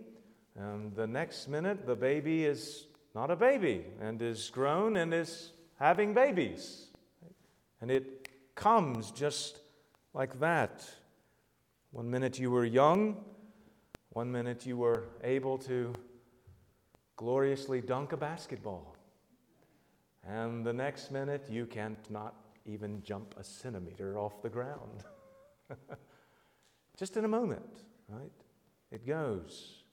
and 0.56 0.96
the 0.96 1.08
next 1.08 1.48
minute, 1.48 1.86
the 1.86 1.96
baby 1.96 2.46
is 2.46 2.88
not 3.16 3.32
a 3.32 3.36
baby 3.36 3.86
and 4.02 4.22
is 4.22 4.50
grown 4.50 4.98
and 4.98 5.14
is 5.14 5.52
having 5.80 6.14
babies. 6.14 6.88
And 7.82 7.92
it 7.92 8.30
comes 8.56 9.12
just 9.12 9.60
like 10.14 10.40
that. 10.40 10.86
One 11.92 12.10
minute 12.10 12.40
you 12.40 12.52
were 12.52 12.66
young, 12.66 13.24
one 14.10 14.32
minute 14.32 14.66
you 14.66 14.78
were 14.78 15.06
able 15.24 15.58
to 15.60 15.94
gloriously 17.16 17.82
dunk 17.82 18.12
a 18.12 18.18
basketball. 18.18 18.96
And 20.28 20.66
the 20.66 20.74
next 20.74 21.12
minute 21.12 21.46
you 21.50 21.66
can't 21.66 22.10
not 22.10 22.36
even 22.66 23.02
jump 23.04 23.36
a 23.38 23.44
centimeter 23.44 24.18
off 24.18 24.42
the 24.42 24.50
ground. 24.50 25.04
just 26.98 27.18
in 27.18 27.26
a 27.26 27.28
moment, 27.28 27.84
right? 28.08 28.32
It 28.92 29.06
goes. 29.06 29.84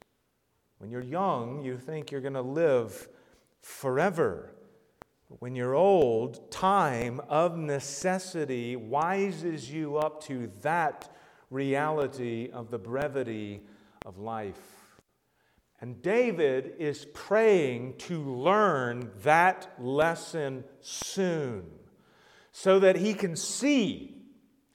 When 0.79 0.91
you're 0.91 1.03
young, 1.03 1.63
you 1.63 1.77
think 1.77 2.11
you're 2.11 2.21
going 2.21 2.35
to 2.35 2.43
live 2.43 3.09
forever. 3.61 4.55
When 5.39 5.55
you're 5.55 5.75
old, 5.75 6.51
time 6.51 7.21
of 7.29 7.57
necessity 7.57 8.77
wises 8.77 9.71
you 9.71 9.97
up 9.97 10.23
to 10.25 10.51
that 10.63 11.15
reality 11.51 12.51
of 12.53 12.71
the 12.71 12.79
brevity 12.79 13.63
of 14.07 14.19
life. 14.19 14.80
And 15.81 16.03
David 16.03 16.75
is 16.79 17.07
praying 17.15 17.95
to 17.99 18.23
learn 18.23 19.11
that 19.23 19.73
lesson 19.79 20.65
soon 20.81 21.65
so 22.53 22.81
that 22.81 22.97
he 22.97 23.15
can 23.15 23.35
see 23.35 24.17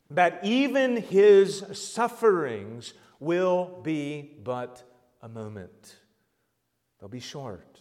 that 0.10 0.39
even 0.43 0.97
his 0.97 1.64
sufferings 1.74 2.93
will 3.20 3.82
be 3.84 4.32
but 4.43 4.84
a 5.22 5.30
moment. 5.30 5.95
They'll 6.99 7.10
be 7.10 7.20
short. 7.20 7.80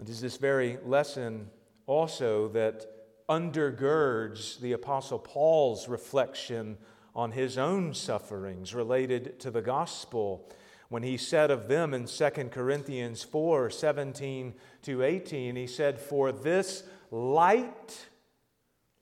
It 0.00 0.08
is 0.08 0.20
this 0.20 0.36
very 0.36 0.78
lesson 0.84 1.50
also 1.86 2.48
that 2.48 2.86
undergirds 3.28 4.58
the 4.60 4.72
Apostle 4.72 5.18
Paul's 5.18 5.88
reflection 5.88 6.78
on 7.14 7.32
his 7.32 7.58
own 7.58 7.94
sufferings 7.94 8.74
related 8.74 9.38
to 9.40 9.50
the 9.50 9.62
gospel 9.62 10.48
when 10.88 11.02
he 11.02 11.16
said 11.16 11.50
of 11.50 11.68
them 11.68 11.92
in 11.92 12.06
2 12.06 12.30
Corinthians 12.50 13.22
4 13.22 13.70
17 13.70 14.54
to 14.82 15.02
18, 15.02 15.56
he 15.56 15.66
said, 15.66 16.00
For 16.00 16.32
this 16.32 16.84
light, 17.10 18.06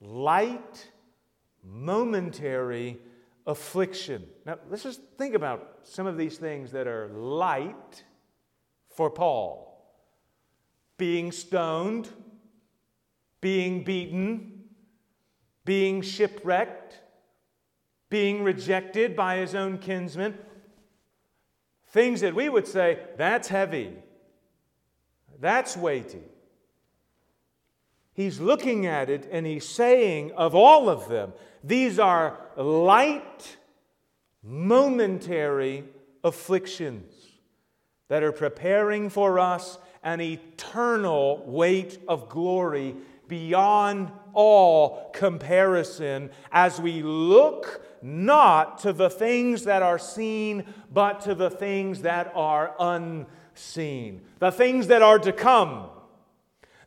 light, 0.01 0.91
momentary 1.63 2.99
affliction. 3.45 4.27
Now, 4.45 4.57
let's 4.69 4.83
just 4.83 5.01
think 5.17 5.33
about 5.33 5.79
some 5.83 6.05
of 6.05 6.17
these 6.17 6.37
things 6.37 6.71
that 6.71 6.87
are 6.87 7.07
light 7.07 8.03
for 8.95 9.09
Paul 9.09 9.67
being 10.97 11.31
stoned, 11.31 12.09
being 13.39 13.83
beaten, 13.83 14.63
being 15.63 16.01
shipwrecked, 16.01 16.99
being 18.09 18.43
rejected 18.43 19.15
by 19.15 19.37
his 19.37 19.53
own 19.53 19.77
kinsmen. 19.77 20.37
Things 21.97 22.21
that 22.21 22.35
we 22.35 22.47
would 22.47 22.67
say, 22.67 22.99
that's 23.17 23.47
heavy, 23.47 23.91
that's 25.39 25.75
weighty. 25.75 26.21
He's 28.13 28.39
looking 28.39 28.85
at 28.85 29.09
it 29.09 29.27
and 29.31 29.47
he's 29.47 29.67
saying 29.67 30.31
of 30.33 30.53
all 30.53 30.89
of 30.89 31.09
them, 31.09 31.33
these 31.63 31.97
are 31.97 32.37
light, 32.55 33.57
momentary 34.43 35.85
afflictions 36.23 37.11
that 38.09 38.21
are 38.21 38.31
preparing 38.31 39.09
for 39.09 39.39
us 39.39 39.79
an 40.03 40.21
eternal 40.21 41.43
weight 41.47 41.97
of 42.07 42.29
glory 42.29 42.95
beyond 43.27 44.11
all 44.33 45.09
comparison 45.15 46.29
as 46.51 46.79
we 46.79 47.01
look 47.01 47.81
not 48.01 48.79
to 48.79 48.93
the 48.93 49.09
things 49.09 49.63
that 49.63 49.81
are 49.81 49.99
seen, 49.99 50.65
but 50.91 51.21
to 51.21 51.35
the 51.35 51.49
things 51.49 52.01
that 52.01 52.31
are 52.35 52.75
unseen, 52.79 54.21
the 54.39 54.51
things 54.51 54.87
that 54.87 55.01
are 55.01 55.19
to 55.19 55.31
come. 55.31 55.89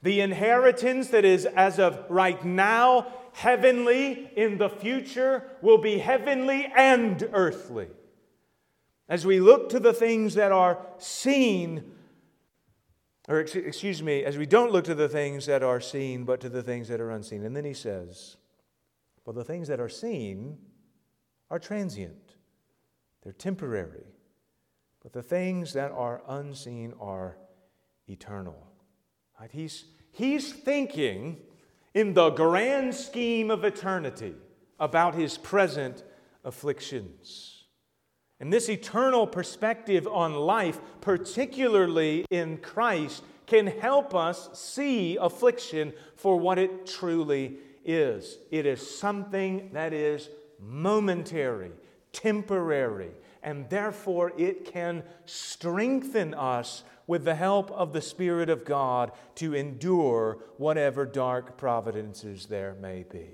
The 0.03 0.21
inheritance 0.21 1.09
that 1.09 1.27
is 1.27 1.45
as 1.45 1.79
of 1.79 2.07
right 2.09 2.43
now 2.43 3.13
heavenly 3.33 4.31
in 4.35 4.59
the 4.59 4.69
future 4.69 5.45
will 5.61 5.79
be 5.79 5.99
heavenly 5.99 6.73
and 6.75 7.29
earthly. 7.33 7.89
As 9.09 9.27
we 9.27 9.41
look 9.41 9.69
to 9.71 9.81
the 9.81 9.93
things 9.93 10.35
that 10.35 10.53
are 10.53 10.79
seen, 10.99 11.93
or 13.29 13.41
excuse 13.41 14.03
me, 14.03 14.25
as 14.25 14.39
we 14.39 14.47
don't 14.47 14.73
look 14.73 14.85
to 14.85 14.95
the 14.95 15.09
things 15.09 15.47
that 15.47 15.63
are 15.63 15.81
seen, 15.81 16.25
but 16.25 16.41
to 16.41 16.49
the 16.49 16.63
things 16.63 16.89
that 16.89 17.01
are 17.01 17.11
unseen. 17.11 17.45
And 17.45 17.57
then 17.57 17.65
he 17.65 17.75
says, 17.75 18.37
For 19.25 19.33
the 19.33 19.45
things 19.45 19.69
that 19.69 19.81
are 19.81 19.89
seen 19.89 20.59
are 21.51 21.59
transient, 21.59 22.35
they're 23.23 23.33
temporary, 23.33 24.07
but 25.03 25.13
the 25.13 25.23
things 25.23 25.73
that 25.73 25.91
are 25.93 26.23
unseen 26.29 26.95
are 27.01 27.37
eternal. 28.09 28.67
Right? 29.41 29.51
He's, 29.51 29.85
he's 30.13 30.53
thinking 30.53 31.39
in 31.95 32.15
the 32.15 32.31
grand 32.31 32.95
scheme 32.95 33.51
of 33.51 33.65
eternity 33.65 34.35
about 34.79 35.15
his 35.15 35.37
present 35.39 36.05
afflictions. 36.45 37.65
And 38.39 38.53
this 38.53 38.71
eternal 38.71 39.27
perspective 39.27 40.07
on 40.07 40.35
life, 40.35 40.81
particularly 41.03 42.25
in 42.31 42.57
Christ, 42.59 43.23
can 43.47 43.67
help 43.67 44.15
us 44.15 44.49
see 44.55 45.17
affliction 45.17 45.93
for 46.17 46.39
what 46.39 46.59
it 46.59 46.87
truly 46.87 47.59
is. 47.85 48.39
It 48.51 48.65
is 48.65 48.99
something 48.99 49.71
that 49.73 49.93
is 49.93 50.29
momentary, 50.61 51.73
temporary, 52.13 53.11
and 53.43 53.69
therefore 53.71 54.33
it 54.37 54.65
can 54.65 55.03
strengthen 55.25 56.35
us 56.35 56.85
with 57.07 57.25
the 57.25 57.35
help 57.35 57.71
of 57.73 57.93
the 57.93 58.03
Spirit 58.03 58.49
of 58.49 58.65
God 58.65 59.13
to 59.35 59.55
endure 59.55 60.39
whatever 60.59 61.05
dark 61.05 61.57
providences 61.57 62.47
there 62.47 62.77
may 62.81 63.05
be. 63.11 63.31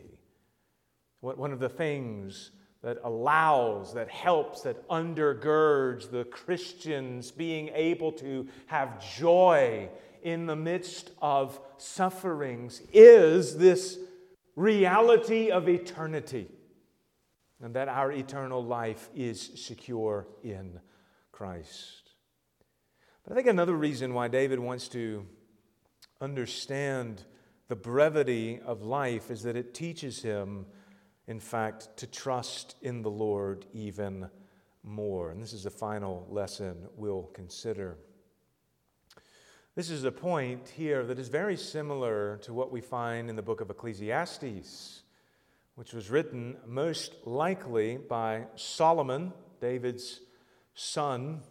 One 1.21 1.53
of 1.53 1.59
the 1.59 1.69
things 1.69 2.53
that 2.83 2.99
allows, 3.03 3.93
that 3.95 4.09
helps, 4.09 4.63
that 4.63 4.89
undergirds 4.89 6.11
the 6.11 6.25
Christians 6.25 7.33
being 7.33 7.69
able 7.75 8.13
to 8.13 8.47
have 8.67 9.05
joy 9.17 9.89
in 10.23 10.47
the 10.47 10.57
midst 10.57 11.11
of 11.21 11.61
sufferings 11.79 12.83
is 12.93 13.59
this 13.59 13.99
reality 14.55 15.51
of 15.51 15.69
eternity, 15.69 16.49
and 17.63 17.75
that 17.75 17.89
our 17.89 18.13
eternal 18.13 18.65
life 18.65 19.09
is 19.15 19.53
secure 19.57 20.27
in 20.43 20.81
Christ. 21.33 22.13
But 23.25 23.33
I 23.33 23.37
think 23.37 23.49
another 23.49 23.75
reason 23.75 24.15
why 24.15 24.29
David 24.29 24.59
wants 24.59 24.89
to 24.89 25.27
understand 26.21 27.25
the 27.69 27.77
brevity 27.77 28.61
of 28.65 28.83
life 28.83 29.31
is 29.31 29.43
that 29.43 29.57
it 29.57 29.75
teaches 29.75 30.23
him 30.23 30.67
in 31.27 31.41
fact, 31.41 31.97
to 31.97 32.07
trust 32.07 32.77
in 32.83 33.03
the 33.03 33.11
Lord 33.11 33.67
even 33.73 34.29
more. 34.83 35.31
And 35.31 35.43
this 35.43 35.53
is 35.53 35.65
the 35.65 35.71
final 35.71 36.27
lesson 36.31 36.89
we'll 36.97 37.29
consider. 37.35 37.97
This 39.75 39.91
is 39.91 40.05
a 40.05 40.13
point 40.13 40.69
here 40.69 41.05
that 41.05 41.19
is 41.19 41.29
very 41.29 41.57
similar 41.57 42.39
to 42.43 42.55
what 42.55 42.71
we 42.71 42.81
find 42.81 43.29
in 43.29 43.37
the 43.37 43.43
book 43.43 43.61
of 43.61 43.71
Ecclesiastes, 43.71 45.03
which 45.77 45.93
was 45.93 46.11
written 46.11 46.57
most 46.67 47.15
likely 47.25 47.99
by 47.99 48.47
Solomon, 48.57 49.33
David's 49.61 50.21
son, 50.75 51.43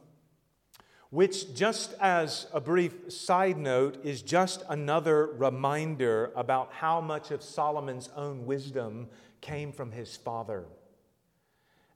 which, 1.11 1.53
just 1.53 1.93
as 2.01 2.47
a 2.51 2.59
brief 2.59 3.11
side 3.13 3.57
note, 3.57 4.03
is 4.03 4.21
just 4.23 4.63
another 4.67 5.28
reminder 5.28 6.32
about 6.36 6.73
how 6.73 6.99
much 6.99 7.32
of 7.32 7.41
Solomon's 7.41 8.09
own 8.15 8.45
wisdom 8.45 9.07
came 9.41 9.71
from 9.71 9.91
his 9.91 10.17
father. 10.17 10.65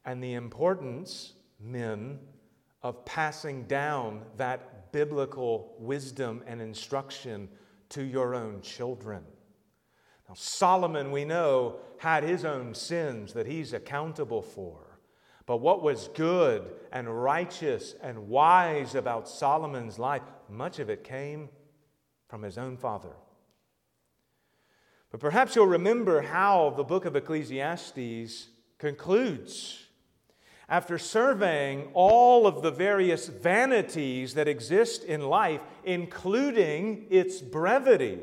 And 0.05 0.23
the 0.23 0.35
importance, 0.35 1.33
men, 1.59 2.19
of 2.83 3.03
passing 3.05 3.63
down 3.63 4.21
that 4.37 4.91
biblical 4.91 5.75
wisdom 5.79 6.43
and 6.47 6.61
instruction 6.61 7.49
to 7.89 8.03
your 8.03 8.35
own 8.35 8.61
children. 8.61 9.23
Now, 10.29 10.35
Solomon, 10.35 11.11
we 11.11 11.25
know, 11.25 11.77
had 11.97 12.23
his 12.23 12.45
own 12.45 12.75
sins 12.75 13.33
that 13.33 13.47
he's 13.47 13.73
accountable 13.73 14.43
for. 14.43 14.99
But 15.47 15.57
what 15.57 15.81
was 15.81 16.09
good 16.09 16.71
and 16.91 17.23
righteous 17.23 17.95
and 18.03 18.29
wise 18.29 18.93
about 18.93 19.27
Solomon's 19.27 19.97
life, 19.97 20.21
much 20.47 20.77
of 20.77 20.91
it 20.91 21.03
came 21.03 21.49
from 22.27 22.43
his 22.43 22.59
own 22.59 22.77
father. 22.77 23.15
But 25.09 25.19
perhaps 25.19 25.55
you'll 25.55 25.65
remember 25.65 26.21
how 26.21 26.75
the 26.77 26.83
book 26.83 27.05
of 27.05 27.15
Ecclesiastes 27.15 28.49
concludes. 28.77 29.87
After 30.69 30.99
surveying 30.99 31.89
all 31.95 32.45
of 32.45 32.61
the 32.61 32.69
various 32.69 33.27
vanities 33.27 34.35
that 34.35 34.47
exist 34.47 35.03
in 35.03 35.21
life, 35.21 35.61
including 35.83 37.07
its 37.09 37.41
brevity, 37.41 38.19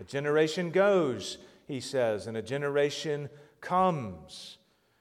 a 0.00 0.04
generation 0.04 0.70
goes, 0.70 1.36
he 1.68 1.78
says, 1.78 2.26
and 2.26 2.36
a 2.36 2.42
generation 2.42 3.28
comes. 3.60 4.56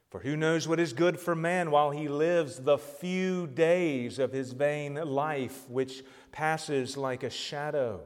For 0.10 0.20
who 0.20 0.36
knows 0.36 0.68
what 0.68 0.80
is 0.80 0.92
good 0.92 1.18
for 1.18 1.36
man 1.36 1.72
while 1.72 1.92
he 1.92 2.10
lives 2.10 2.60
the 2.60 2.78
few 2.78 3.48
days 3.48 4.20
of 4.20 4.34
his 4.34 4.52
vain 4.52 4.96
life, 4.96 5.70
which 5.70 6.04
passes 6.34 6.98
like 6.98 7.24
a 7.24 7.30
shadow? 7.30 8.02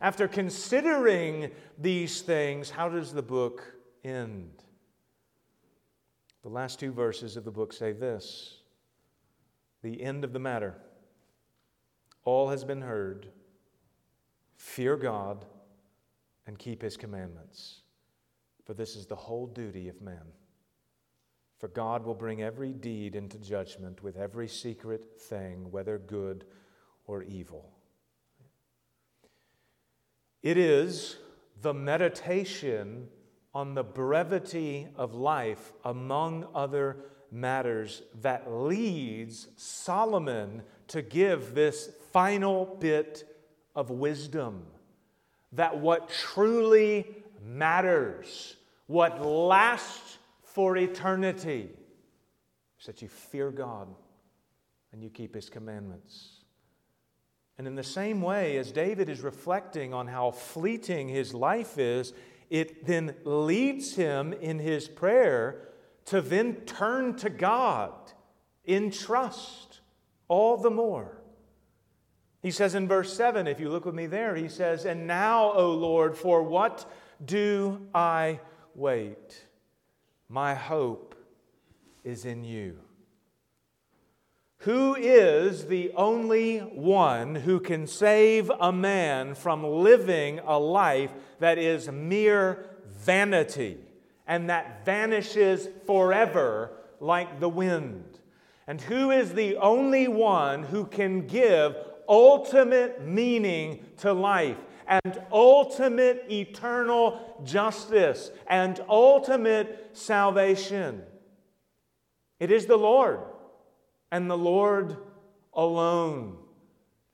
After 0.00 0.28
considering 0.28 1.50
these 1.76 2.22
things, 2.22 2.70
how 2.70 2.88
does 2.88 3.12
the 3.12 3.22
book 3.22 3.64
end? 4.04 4.62
The 6.42 6.48
last 6.48 6.78
two 6.78 6.92
verses 6.92 7.36
of 7.36 7.44
the 7.44 7.50
book 7.50 7.72
say 7.72 7.92
this 7.92 8.58
the 9.82 10.00
end 10.02 10.24
of 10.24 10.32
the 10.32 10.38
matter. 10.38 10.76
All 12.24 12.50
has 12.50 12.64
been 12.64 12.82
heard. 12.82 13.28
Fear 14.56 14.98
God 14.98 15.46
and 16.50 16.58
keep 16.58 16.82
his 16.82 16.96
commandments, 16.96 17.82
for 18.64 18.74
this 18.74 18.96
is 18.96 19.06
the 19.06 19.14
whole 19.14 19.46
duty 19.46 19.88
of 19.88 20.02
man. 20.02 20.32
For 21.60 21.68
God 21.68 22.04
will 22.04 22.16
bring 22.16 22.42
every 22.42 22.72
deed 22.72 23.14
into 23.14 23.38
judgment 23.38 24.02
with 24.02 24.16
every 24.16 24.48
secret 24.48 25.20
thing, 25.20 25.70
whether 25.70 25.96
good 25.96 26.44
or 27.06 27.22
evil. 27.22 27.70
It 30.42 30.56
is 30.56 31.18
the 31.62 31.72
meditation 31.72 33.06
on 33.54 33.74
the 33.74 33.84
brevity 33.84 34.88
of 34.96 35.14
life, 35.14 35.72
among 35.84 36.48
other 36.52 36.96
matters, 37.30 38.02
that 38.22 38.50
leads 38.50 39.46
Solomon 39.54 40.62
to 40.88 41.00
give 41.00 41.54
this 41.54 41.90
final 42.10 42.76
bit 42.80 43.22
of 43.76 43.90
wisdom 43.90 44.66
that 45.52 45.78
what 45.78 46.08
truly 46.08 47.06
matters, 47.44 48.56
what 48.86 49.24
lasts 49.24 50.18
for 50.42 50.76
eternity, 50.76 51.68
is 52.78 52.86
that 52.86 53.02
you 53.02 53.08
fear 53.08 53.50
God 53.50 53.88
and 54.92 55.02
you 55.02 55.10
keep 55.10 55.34
His 55.34 55.50
commandments. 55.50 56.40
And 57.60 57.66
in 57.66 57.74
the 57.74 57.84
same 57.84 58.22
way, 58.22 58.56
as 58.56 58.72
David 58.72 59.10
is 59.10 59.20
reflecting 59.20 59.92
on 59.92 60.06
how 60.06 60.30
fleeting 60.30 61.10
his 61.10 61.34
life 61.34 61.76
is, 61.76 62.14
it 62.48 62.86
then 62.86 63.14
leads 63.24 63.96
him 63.96 64.32
in 64.32 64.58
his 64.58 64.88
prayer 64.88 65.68
to 66.06 66.22
then 66.22 66.54
turn 66.62 67.16
to 67.16 67.28
God 67.28 67.92
in 68.64 68.90
trust 68.90 69.80
all 70.26 70.56
the 70.56 70.70
more. 70.70 71.19
He 72.42 72.50
says 72.50 72.74
in 72.74 72.88
verse 72.88 73.14
7, 73.14 73.46
if 73.46 73.60
you 73.60 73.68
look 73.68 73.84
with 73.84 73.94
me 73.94 74.06
there, 74.06 74.34
he 74.34 74.48
says, 74.48 74.86
And 74.86 75.06
now, 75.06 75.52
O 75.52 75.72
Lord, 75.72 76.16
for 76.16 76.42
what 76.42 76.90
do 77.24 77.86
I 77.94 78.40
wait? 78.74 79.44
My 80.28 80.54
hope 80.54 81.14
is 82.02 82.24
in 82.24 82.44
you. 82.44 82.78
Who 84.64 84.94
is 84.94 85.66
the 85.66 85.92
only 85.96 86.58
one 86.58 87.34
who 87.34 87.60
can 87.60 87.86
save 87.86 88.50
a 88.60 88.72
man 88.72 89.34
from 89.34 89.64
living 89.64 90.38
a 90.40 90.58
life 90.58 91.12
that 91.38 91.56
is 91.56 91.90
mere 91.90 92.66
vanity 92.86 93.78
and 94.26 94.50
that 94.50 94.84
vanishes 94.84 95.68
forever 95.86 96.72
like 97.00 97.40
the 97.40 97.48
wind? 97.48 98.18
And 98.66 98.80
who 98.80 99.10
is 99.10 99.32
the 99.32 99.56
only 99.56 100.08
one 100.08 100.62
who 100.62 100.84
can 100.84 101.26
give 101.26 101.74
ultimate 102.10 103.06
meaning 103.06 103.84
to 103.98 104.12
life 104.12 104.58
and 104.88 105.22
ultimate 105.32 106.26
eternal 106.28 107.40
justice 107.44 108.30
and 108.48 108.80
ultimate 108.88 109.90
salvation? 109.92 111.02
It 112.40 112.50
is 112.50 112.66
the 112.66 112.76
Lord 112.76 113.20
and 114.10 114.28
the 114.28 114.36
Lord 114.36 114.96
alone. 115.54 116.36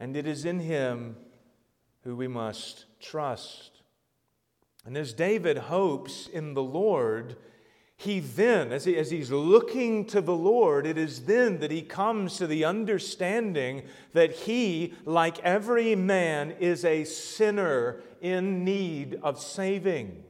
And 0.01 0.17
it 0.17 0.27
is 0.27 0.45
in 0.45 0.61
him 0.61 1.17
who 2.03 2.17
we 2.17 2.29
must 2.29 2.87
trust. 3.01 3.83
And 4.85 4.97
as 4.97 5.13
David 5.13 5.59
hopes 5.59 6.29
in 6.29 6.55
the 6.55 6.63
Lord, 6.63 7.37
he 7.99 8.21
then, 8.21 8.73
as, 8.73 8.85
he, 8.85 8.97
as 8.97 9.11
he's 9.11 9.31
looking 9.31 10.05
to 10.07 10.21
the 10.21 10.35
Lord, 10.35 10.87
it 10.87 10.99
is 10.99 11.23
then 11.23 11.61
that 11.61 11.71
he 11.71 11.81
comes 11.81 12.37
to 12.37 12.47
the 12.47 12.65
understanding 12.65 13.85
that 14.13 14.33
he, 14.33 14.93
like 15.07 15.39
every 15.41 15.95
man, 15.95 16.53
is 16.61 16.85
a 16.85 17.05
sinner 17.05 18.03
in 18.21 18.65
need 18.65 19.19
of 19.23 19.41
saving. 19.41 20.25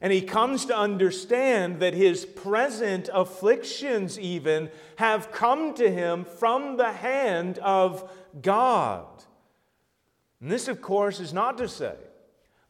And 0.00 0.12
he 0.12 0.22
comes 0.22 0.64
to 0.66 0.76
understand 0.76 1.80
that 1.80 1.94
his 1.94 2.24
present 2.24 3.08
afflictions, 3.12 4.18
even, 4.18 4.70
have 4.96 5.32
come 5.32 5.74
to 5.74 5.90
him 5.90 6.24
from 6.24 6.76
the 6.76 6.92
hand 6.92 7.58
of 7.58 8.08
God. 8.40 9.06
And 10.40 10.50
this, 10.50 10.68
of 10.68 10.80
course, 10.80 11.18
is 11.18 11.32
not 11.32 11.58
to 11.58 11.68
say 11.68 11.94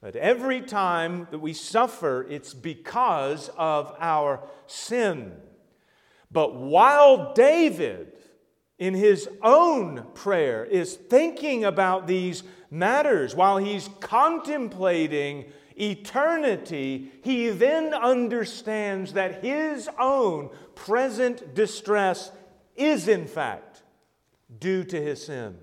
that 0.03 0.17
every 0.17 0.61
time 0.61 1.29
that 1.31 1.39
we 1.39 1.53
suffer, 1.53 2.27
it's 2.29 2.53
because 2.53 3.49
of 3.57 3.95
our 4.01 4.43
sin. 4.67 5.33
But 6.31 6.57
while 6.57 7.33
David, 7.35 8.13
in 8.79 8.95
his 8.95 9.29
own 9.43 10.07
prayer, 10.15 10.65
is 10.65 10.97
thinking 10.97 11.65
about 11.65 12.09
these 12.09 12.43
matters, 12.69 13.37
while 13.37 13.59
he's 13.59 13.89
contemplating 14.01 15.45
eternity, 15.77 17.13
he 17.23 17.51
then 17.51 17.95
understands 17.95 19.13
that 19.13 19.45
his 19.45 19.89
own 20.01 20.51
present 20.75 21.55
distress 21.55 22.33
is, 22.75 23.07
in 23.07 23.27
fact, 23.27 23.83
due 24.59 24.83
to 24.83 25.01
his 25.01 25.27
sin. 25.27 25.57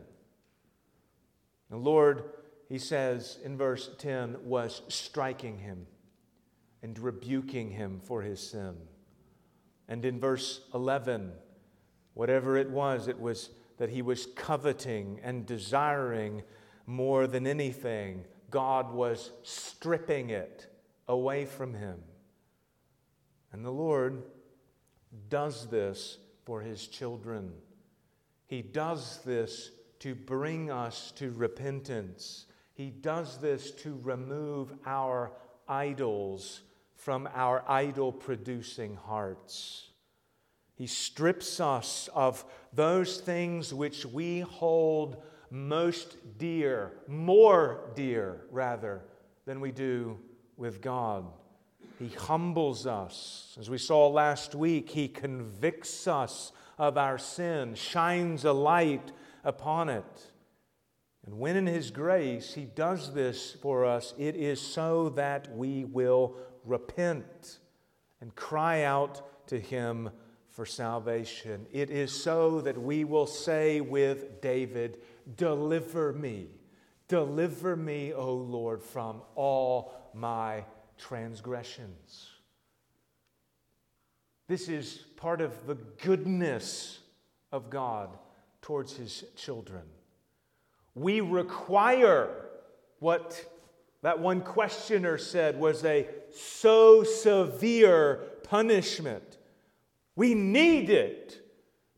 The 1.69 1.77
Lord 1.77 2.23
he 2.69 2.77
says 2.77 3.39
in 3.43 3.57
verse 3.57 3.89
10, 3.97 4.37
was 4.43 4.83
striking 4.87 5.57
him 5.57 5.87
and 6.81 6.97
rebuking 6.99 7.71
him 7.71 7.99
for 8.03 8.21
his 8.21 8.39
sin. 8.39 8.75
And 9.87 10.05
in 10.05 10.19
verse 10.19 10.61
11, 10.73 11.31
whatever 12.13 12.55
it 12.55 12.69
was, 12.69 13.07
it 13.07 13.19
was 13.19 13.49
that 13.77 13.89
he 13.89 14.03
was 14.03 14.27
coveting 14.35 15.19
and 15.23 15.47
desiring 15.47 16.43
more 16.85 17.25
than 17.25 17.47
anything. 17.47 18.25
God 18.51 18.93
was 18.93 19.31
stripping 19.41 20.29
it 20.29 20.67
away 21.07 21.45
from 21.45 21.73
him. 21.73 21.99
And 23.51 23.65
the 23.65 23.71
Lord 23.71 24.23
does 25.27 25.67
this 25.67 26.19
for 26.45 26.61
his 26.61 26.87
children. 26.87 27.51
He 28.45 28.61
does 28.61 29.19
this 29.23 29.71
to 29.99 30.13
bring 30.13 30.69
us 30.69 31.11
to 31.13 31.31
repentance. 31.31 32.45
He 32.79 32.91
does 32.91 33.39
this 33.39 33.71
to 33.83 33.99
remove 34.03 34.71
our 34.85 35.33
idols 35.67 36.61
from 36.95 37.27
our 37.35 37.61
idol 37.67 38.13
producing 38.13 38.95
hearts. 38.95 39.89
He 40.75 40.87
strips 40.87 41.59
us 41.59 42.07
of 42.15 42.45
those 42.71 43.17
things 43.17 43.73
which 43.73 44.05
we 44.05 44.39
hold 44.39 45.21
most 45.51 46.15
dear, 46.37 46.93
more 47.05 47.91
dear, 47.95 48.45
rather, 48.49 49.01
than 49.45 49.59
we 49.59 49.73
do 49.73 50.17
with 50.55 50.81
God. 50.81 51.25
He 51.99 52.07
humbles 52.07 52.87
us. 52.87 53.57
As 53.59 53.69
we 53.69 53.77
saw 53.77 54.07
last 54.07 54.55
week, 54.55 54.89
He 54.89 55.09
convicts 55.09 56.07
us 56.07 56.53
of 56.77 56.97
our 56.97 57.17
sin, 57.17 57.75
shines 57.75 58.45
a 58.45 58.53
light 58.53 59.11
upon 59.43 59.89
it. 59.89 60.28
And 61.29 61.37
when 61.37 61.57
in 61.57 61.67
His 61.67 61.91
grace 61.91 62.55
He 62.55 62.65
does 62.65 63.13
this 63.13 63.51
for 63.61 63.85
us, 63.85 64.15
it 64.17 64.35
is 64.35 64.59
so 64.59 65.09
that 65.09 65.55
we 65.55 65.85
will 65.85 66.35
repent 66.65 67.59
and 68.19 68.33
cry 68.33 68.81
out 68.81 69.47
to 69.49 69.59
Him 69.59 70.09
for 70.49 70.65
salvation. 70.65 71.67
It 71.71 71.91
is 71.91 72.11
so 72.11 72.61
that 72.61 72.81
we 72.81 73.03
will 73.03 73.27
say 73.27 73.79
with 73.79 74.41
David, 74.41 75.01
Deliver 75.37 76.13
me, 76.13 76.47
deliver 77.07 77.75
me, 77.75 78.11
O 78.11 78.33
Lord, 78.33 78.81
from 78.81 79.21
all 79.35 79.93
my 80.15 80.65
transgressions. 80.97 82.27
This 84.47 84.67
is 84.67 85.05
part 85.15 85.41
of 85.41 85.67
the 85.67 85.75
goodness 85.75 87.01
of 87.51 87.69
God 87.69 88.17
towards 88.63 88.97
His 88.97 89.25
children 89.35 89.83
we 90.95 91.21
require 91.21 92.29
what 92.99 93.45
that 94.01 94.19
one 94.19 94.41
questioner 94.41 95.17
said 95.17 95.59
was 95.59 95.83
a 95.83 96.07
so 96.33 97.03
severe 97.03 98.21
punishment. 98.43 99.37
We 100.15 100.33
need 100.33 100.89
it 100.89 101.41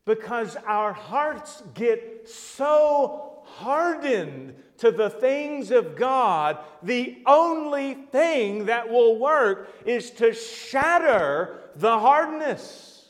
because 0.04 0.56
our 0.66 0.92
hearts 0.92 1.62
get 1.74 2.28
so 2.28 3.42
hardened 3.44 4.54
to 4.78 4.90
the 4.90 5.10
things 5.10 5.70
of 5.70 5.94
God. 5.94 6.58
The 6.82 7.18
only 7.26 7.94
thing 7.94 8.66
that 8.66 8.88
will 8.88 9.18
work 9.18 9.70
is 9.86 10.10
to 10.12 10.32
shatter 10.32 11.60
the 11.76 11.98
hardness, 11.98 13.08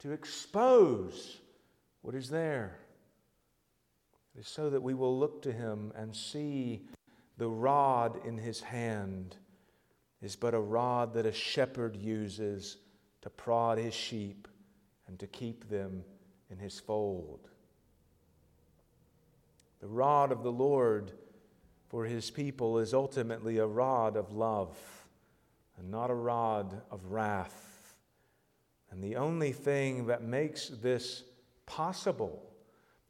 to 0.00 0.12
expose 0.12 1.38
what 2.02 2.14
is 2.14 2.28
there. 2.28 2.78
So 4.42 4.68
that 4.70 4.82
we 4.82 4.94
will 4.94 5.18
look 5.18 5.42
to 5.42 5.52
him 5.52 5.92
and 5.96 6.14
see 6.14 6.86
the 7.38 7.48
rod 7.48 8.26
in 8.26 8.36
his 8.36 8.60
hand 8.60 9.36
is 10.20 10.36
but 10.36 10.54
a 10.54 10.60
rod 10.60 11.14
that 11.14 11.26
a 11.26 11.32
shepherd 11.32 11.96
uses 11.96 12.78
to 13.22 13.30
prod 13.30 13.78
his 13.78 13.94
sheep 13.94 14.48
and 15.06 15.18
to 15.18 15.26
keep 15.26 15.68
them 15.68 16.04
in 16.50 16.58
his 16.58 16.78
fold. 16.80 17.48
The 19.80 19.88
rod 19.88 20.32
of 20.32 20.42
the 20.42 20.52
Lord 20.52 21.12
for 21.88 22.04
his 22.04 22.30
people 22.30 22.78
is 22.78 22.94
ultimately 22.94 23.58
a 23.58 23.66
rod 23.66 24.16
of 24.16 24.32
love 24.32 24.76
and 25.78 25.90
not 25.90 26.10
a 26.10 26.14
rod 26.14 26.82
of 26.90 27.04
wrath. 27.06 27.94
And 28.90 29.02
the 29.02 29.16
only 29.16 29.52
thing 29.52 30.06
that 30.06 30.22
makes 30.22 30.68
this 30.68 31.24
possible 31.66 32.53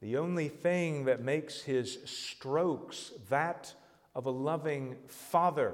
the 0.05 0.17
only 0.17 0.49
thing 0.49 1.05
that 1.05 1.23
makes 1.23 1.61
his 1.61 1.97
strokes 2.05 3.11
that 3.27 3.73
of 4.13 4.27
a 4.27 4.29
loving 4.29 4.95
father 5.07 5.73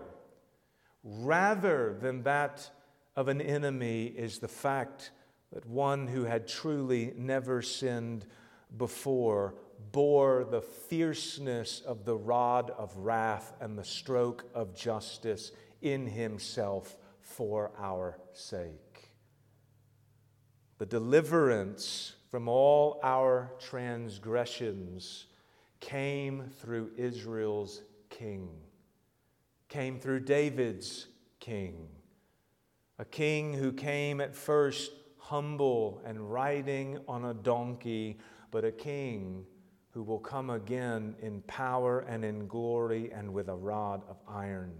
rather 1.03 1.97
than 1.99 2.23
that 2.23 2.69
of 3.17 3.27
an 3.27 3.41
enemy 3.41 4.05
is 4.05 4.39
the 4.39 4.47
fact 4.47 5.11
that 5.51 5.65
one 5.65 6.07
who 6.07 6.23
had 6.23 6.47
truly 6.47 7.13
never 7.17 7.61
sinned 7.61 8.25
before 8.77 9.53
bore 9.91 10.47
the 10.49 10.61
fierceness 10.61 11.81
of 11.81 12.05
the 12.05 12.15
rod 12.15 12.71
of 12.77 12.95
wrath 12.95 13.51
and 13.59 13.77
the 13.77 13.83
stroke 13.83 14.45
of 14.55 14.73
justice 14.73 15.51
in 15.81 16.07
himself 16.07 16.95
for 17.19 17.69
our 17.77 18.17
sake. 18.31 19.10
The 20.81 20.87
deliverance 20.87 22.15
from 22.31 22.47
all 22.47 22.99
our 23.03 23.51
transgressions 23.59 25.27
came 25.79 26.49
through 26.59 26.89
Israel's 26.97 27.83
king, 28.09 28.49
came 29.69 29.99
through 29.99 30.21
David's 30.21 31.05
king, 31.39 31.87
a 32.97 33.05
king 33.05 33.53
who 33.53 33.71
came 33.71 34.19
at 34.21 34.35
first 34.35 34.91
humble 35.19 36.01
and 36.03 36.33
riding 36.33 36.97
on 37.07 37.25
a 37.25 37.35
donkey, 37.35 38.17
but 38.49 38.65
a 38.65 38.71
king 38.71 39.45
who 39.91 40.01
will 40.01 40.17
come 40.17 40.49
again 40.49 41.13
in 41.21 41.41
power 41.43 41.99
and 41.99 42.25
in 42.25 42.47
glory 42.47 43.11
and 43.13 43.31
with 43.31 43.49
a 43.49 43.55
rod 43.55 44.01
of 44.09 44.17
iron. 44.27 44.73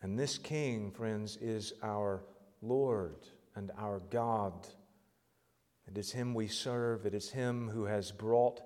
And 0.00 0.18
this 0.18 0.38
king, 0.38 0.90
friends, 0.90 1.36
is 1.36 1.74
our 1.82 2.22
Lord 2.62 3.26
and 3.58 3.72
our 3.76 4.00
God. 4.10 4.68
It 5.88 5.98
is 5.98 6.12
Him 6.12 6.32
we 6.32 6.46
serve. 6.46 7.04
It 7.04 7.12
is 7.12 7.30
Him 7.30 7.68
who 7.68 7.86
has 7.86 8.12
brought 8.12 8.60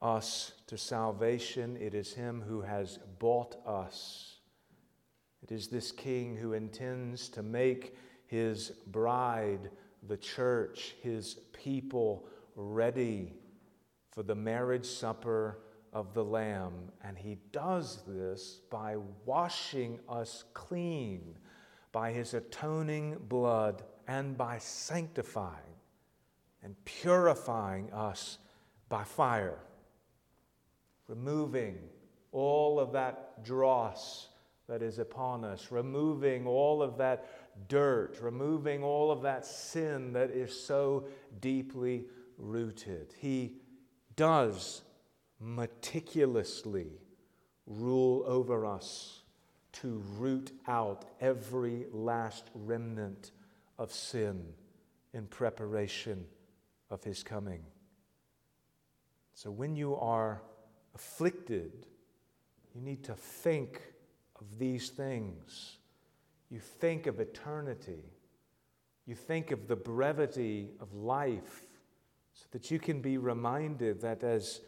us 0.00 0.52
to 0.68 0.78
salvation. 0.78 1.76
It 1.76 1.92
is 1.92 2.14
Him 2.14 2.44
who 2.46 2.60
has 2.60 3.00
bought 3.18 3.56
us. 3.66 4.36
It 5.42 5.50
is 5.50 5.66
this 5.66 5.90
King 5.90 6.36
who 6.36 6.52
intends 6.52 7.28
to 7.30 7.42
make 7.42 7.96
His 8.26 8.70
bride, 8.86 9.70
the 10.06 10.16
church, 10.16 10.94
His 11.02 11.34
people, 11.52 12.28
ready 12.54 13.32
for 14.12 14.22
the 14.22 14.36
marriage 14.36 14.86
supper 14.86 15.58
of 15.92 16.14
the 16.14 16.24
Lamb. 16.24 16.92
And 17.02 17.18
He 17.18 17.38
does 17.50 18.02
this 18.06 18.60
by 18.70 18.98
washing 19.24 19.98
us 20.08 20.44
clean 20.54 21.34
by 21.90 22.12
His 22.12 22.34
atoning 22.34 23.16
blood 23.28 23.82
and 24.08 24.36
by 24.36 24.58
sanctifying 24.58 25.76
and 26.62 26.74
purifying 26.84 27.92
us 27.92 28.38
by 28.88 29.04
fire, 29.04 29.58
removing 31.06 31.78
all 32.32 32.80
of 32.80 32.92
that 32.92 33.44
dross 33.44 34.28
that 34.66 34.82
is 34.82 34.98
upon 34.98 35.44
us, 35.44 35.70
removing 35.70 36.46
all 36.46 36.82
of 36.82 36.96
that 36.98 37.68
dirt, 37.68 38.18
removing 38.20 38.82
all 38.82 39.10
of 39.10 39.22
that 39.22 39.44
sin 39.44 40.12
that 40.14 40.30
is 40.30 40.58
so 40.58 41.06
deeply 41.40 42.06
rooted. 42.38 43.14
He 43.18 43.56
does 44.16 44.82
meticulously 45.40 47.00
rule 47.66 48.24
over 48.26 48.66
us 48.66 49.22
to 49.72 50.02
root 50.16 50.52
out 50.66 51.04
every 51.20 51.86
last 51.92 52.50
remnant 52.54 53.32
of 53.78 53.92
sin 53.92 54.44
in 55.12 55.26
preparation 55.26 56.26
of 56.90 57.02
his 57.04 57.22
coming. 57.22 57.62
So 59.34 59.50
when 59.50 59.76
you 59.76 59.94
are 59.96 60.42
afflicted, 60.94 61.86
you 62.74 62.80
need 62.80 63.04
to 63.04 63.14
think 63.14 63.82
of 64.40 64.58
these 64.58 64.90
things. 64.90 65.78
You 66.50 66.58
think 66.58 67.06
of 67.06 67.20
eternity. 67.20 68.04
You 69.06 69.14
think 69.14 69.50
of 69.52 69.68
the 69.68 69.76
brevity 69.76 70.70
of 70.80 70.92
life 70.92 71.62
so 72.34 72.46
that 72.50 72.70
you 72.70 72.78
can 72.78 73.00
be 73.00 73.18
reminded 73.18 74.00
that 74.00 74.22
as, 74.22 74.60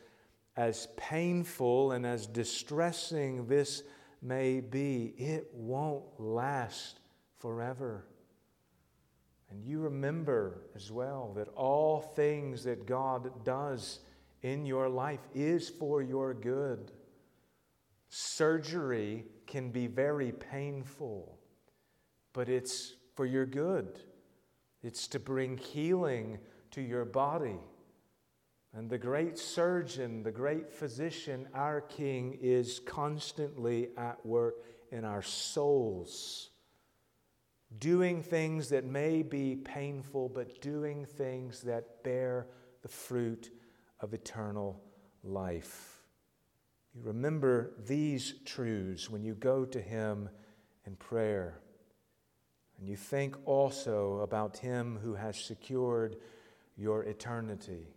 as 0.56 0.88
painful 0.96 1.92
and 1.92 2.06
as 2.06 2.26
distressing 2.26 3.46
this 3.46 3.82
may 4.22 4.60
be, 4.60 5.14
it 5.16 5.50
won't 5.52 6.04
last 6.18 7.00
forever. 7.38 8.04
And 9.50 9.64
you 9.64 9.80
remember 9.80 10.62
as 10.76 10.92
well 10.92 11.32
that 11.36 11.48
all 11.48 12.00
things 12.00 12.64
that 12.64 12.86
God 12.86 13.44
does 13.44 14.00
in 14.42 14.64
your 14.64 14.88
life 14.88 15.26
is 15.34 15.68
for 15.68 16.02
your 16.02 16.34
good. 16.34 16.92
Surgery 18.08 19.24
can 19.46 19.70
be 19.70 19.86
very 19.86 20.32
painful, 20.32 21.38
but 22.32 22.48
it's 22.48 22.94
for 23.16 23.26
your 23.26 23.46
good. 23.46 24.00
It's 24.82 25.08
to 25.08 25.18
bring 25.18 25.58
healing 25.58 26.38
to 26.70 26.80
your 26.80 27.04
body. 27.04 27.58
And 28.72 28.88
the 28.88 28.98
great 28.98 29.36
surgeon, 29.36 30.22
the 30.22 30.30
great 30.30 30.72
physician, 30.72 31.48
our 31.54 31.80
King, 31.80 32.38
is 32.40 32.80
constantly 32.86 33.88
at 33.96 34.24
work 34.24 34.64
in 34.92 35.04
our 35.04 35.22
souls, 35.22 36.49
doing 37.78 38.22
things 38.22 38.68
that 38.70 38.84
may 38.84 39.22
be 39.22 39.56
painful, 39.56 40.28
but 40.28 40.60
doing 40.60 41.04
things 41.04 41.60
that 41.62 42.02
bear 42.02 42.46
the 42.82 42.88
fruit 42.88 43.50
of 44.00 44.12
eternal 44.12 44.80
life. 45.22 45.98
You 46.94 47.02
remember 47.04 47.72
these 47.86 48.34
truths 48.44 49.08
when 49.08 49.22
you 49.22 49.34
go 49.34 49.64
to 49.64 49.80
Him 49.80 50.28
in 50.86 50.96
prayer. 50.96 51.60
And 52.78 52.88
you 52.88 52.96
think 52.96 53.36
also 53.44 54.20
about 54.20 54.56
Him 54.58 54.98
who 55.02 55.14
has 55.14 55.38
secured 55.38 56.16
your 56.76 57.04
eternity. 57.04 57.94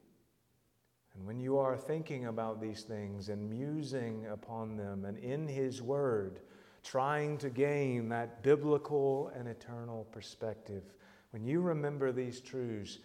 And 1.16 1.26
when 1.26 1.40
you 1.40 1.58
are 1.58 1.78
thinking 1.78 2.26
about 2.26 2.62
these 2.62 2.82
things 2.84 3.30
and 3.30 3.50
musing 3.50 4.28
upon 4.28 4.78
them 4.78 5.06
and 5.06 5.18
in 5.18 5.48
His 5.48 5.82
Word, 5.82 6.42
trying 6.84 7.38
to 7.40 7.50
gain 7.50 8.10
that 8.10 8.44
biblical 8.44 9.32
and 9.36 9.48
eternal 9.48 10.06
perspective, 10.12 10.84
when 11.32 11.44
you 11.44 11.62
remember 11.62 12.12
these 12.12 12.40
truths, 12.42 13.00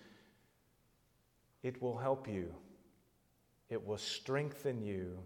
it 1.63 1.81
will 1.81 1.97
help 1.97 2.29
you. 2.29 2.55
It 3.69 3.85
will 3.85 3.99
strengthen 3.99 4.83
you 4.83 5.19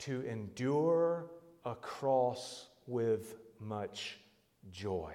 to 0.00 0.22
endure 0.22 1.26
a 1.64 1.74
cross 1.74 2.68
with 2.86 3.36
much 3.60 4.18
joy, 4.70 5.14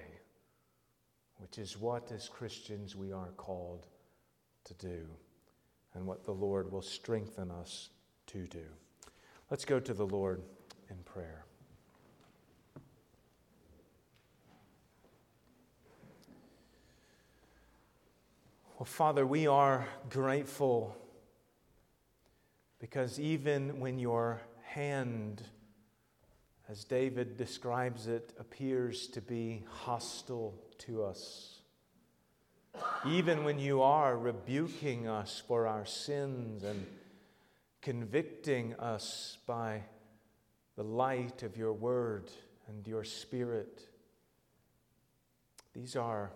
which 1.36 1.58
is 1.58 1.78
what, 1.78 2.10
as 2.12 2.28
Christians, 2.28 2.96
we 2.96 3.12
are 3.12 3.32
called 3.36 3.86
to 4.64 4.74
do 4.74 5.06
and 5.94 6.06
what 6.06 6.24
the 6.24 6.32
Lord 6.32 6.70
will 6.70 6.82
strengthen 6.82 7.50
us 7.50 7.90
to 8.28 8.46
do. 8.46 8.64
Let's 9.50 9.64
go 9.64 9.80
to 9.80 9.94
the 9.94 10.06
Lord 10.06 10.42
in 10.90 10.96
prayer. 11.04 11.47
Well, 18.78 18.86
Father, 18.86 19.26
we 19.26 19.48
are 19.48 19.88
grateful 20.08 20.96
because 22.78 23.18
even 23.18 23.80
when 23.80 23.98
your 23.98 24.40
hand, 24.62 25.42
as 26.68 26.84
David 26.84 27.36
describes 27.36 28.06
it, 28.06 28.32
appears 28.38 29.08
to 29.08 29.20
be 29.20 29.64
hostile 29.68 30.54
to 30.78 31.02
us, 31.02 31.58
even 33.04 33.42
when 33.42 33.58
you 33.58 33.82
are 33.82 34.16
rebuking 34.16 35.08
us 35.08 35.42
for 35.44 35.66
our 35.66 35.84
sins 35.84 36.62
and 36.62 36.86
convicting 37.82 38.74
us 38.74 39.38
by 39.44 39.82
the 40.76 40.84
light 40.84 41.42
of 41.42 41.56
your 41.56 41.72
word 41.72 42.30
and 42.68 42.86
your 42.86 43.02
spirit. 43.02 43.88
These 45.74 45.96
are, 45.96 46.30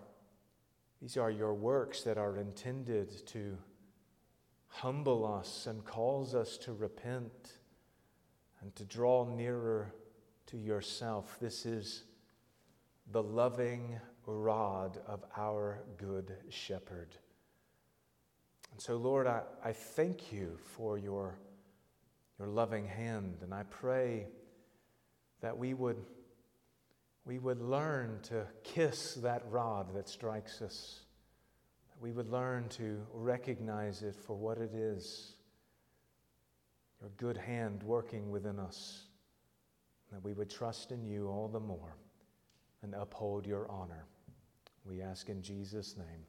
these 1.03 1.17
are 1.17 1.29
your 1.29 1.53
works 1.53 2.01
that 2.03 2.17
are 2.17 2.37
intended 2.37 3.27
to 3.27 3.57
humble 4.67 5.25
us 5.25 5.67
and 5.67 5.83
calls 5.83 6.33
us 6.33 6.57
to 6.59 6.71
repent 6.71 7.57
and 8.61 8.73
to 8.77 8.85
draw 8.85 9.25
nearer 9.25 9.93
to 10.45 10.55
yourself. 10.55 11.35
This 11.41 11.65
is 11.65 12.05
the 13.11 13.21
loving 13.21 13.99
rod 14.25 14.97
of 15.05 15.25
our 15.35 15.83
good 15.97 16.37
shepherd. 16.47 17.17
And 18.71 18.81
so, 18.81 18.95
Lord, 18.95 19.27
I, 19.27 19.41
I 19.61 19.73
thank 19.73 20.31
you 20.31 20.57
for 20.77 20.97
your, 20.97 21.37
your 22.39 22.47
loving 22.47 22.87
hand, 22.87 23.39
and 23.41 23.53
I 23.53 23.63
pray 23.63 24.27
that 25.41 25.57
we 25.57 25.73
would, 25.73 25.97
we 27.25 27.39
would 27.39 27.61
learn 27.61 28.19
to 28.23 28.45
kiss 28.63 29.15
that 29.15 29.43
rod 29.49 29.93
that 29.95 30.09
strikes 30.09 30.61
us, 30.61 30.99
we 31.99 32.11
would 32.11 32.29
learn 32.29 32.67
to 32.69 33.01
recognize 33.13 34.03
it 34.03 34.15
for 34.15 34.35
what 34.35 34.57
it 34.57 34.73
is. 34.73 35.37
Your 36.99 37.11
good 37.17 37.37
hand 37.37 37.81
working 37.83 38.29
within 38.29 38.59
us, 38.59 39.03
that 40.11 40.23
we 40.23 40.33
would 40.33 40.49
trust 40.49 40.91
in 40.91 41.05
you 41.05 41.27
all 41.27 41.47
the 41.47 41.59
more 41.59 41.95
and 42.81 42.93
uphold 42.93 43.47
your 43.47 43.69
honor. 43.69 44.05
We 44.85 45.01
ask 45.01 45.29
in 45.29 45.41
Jesus' 45.41 45.95
name, 45.97 46.25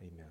amen. 0.00 0.26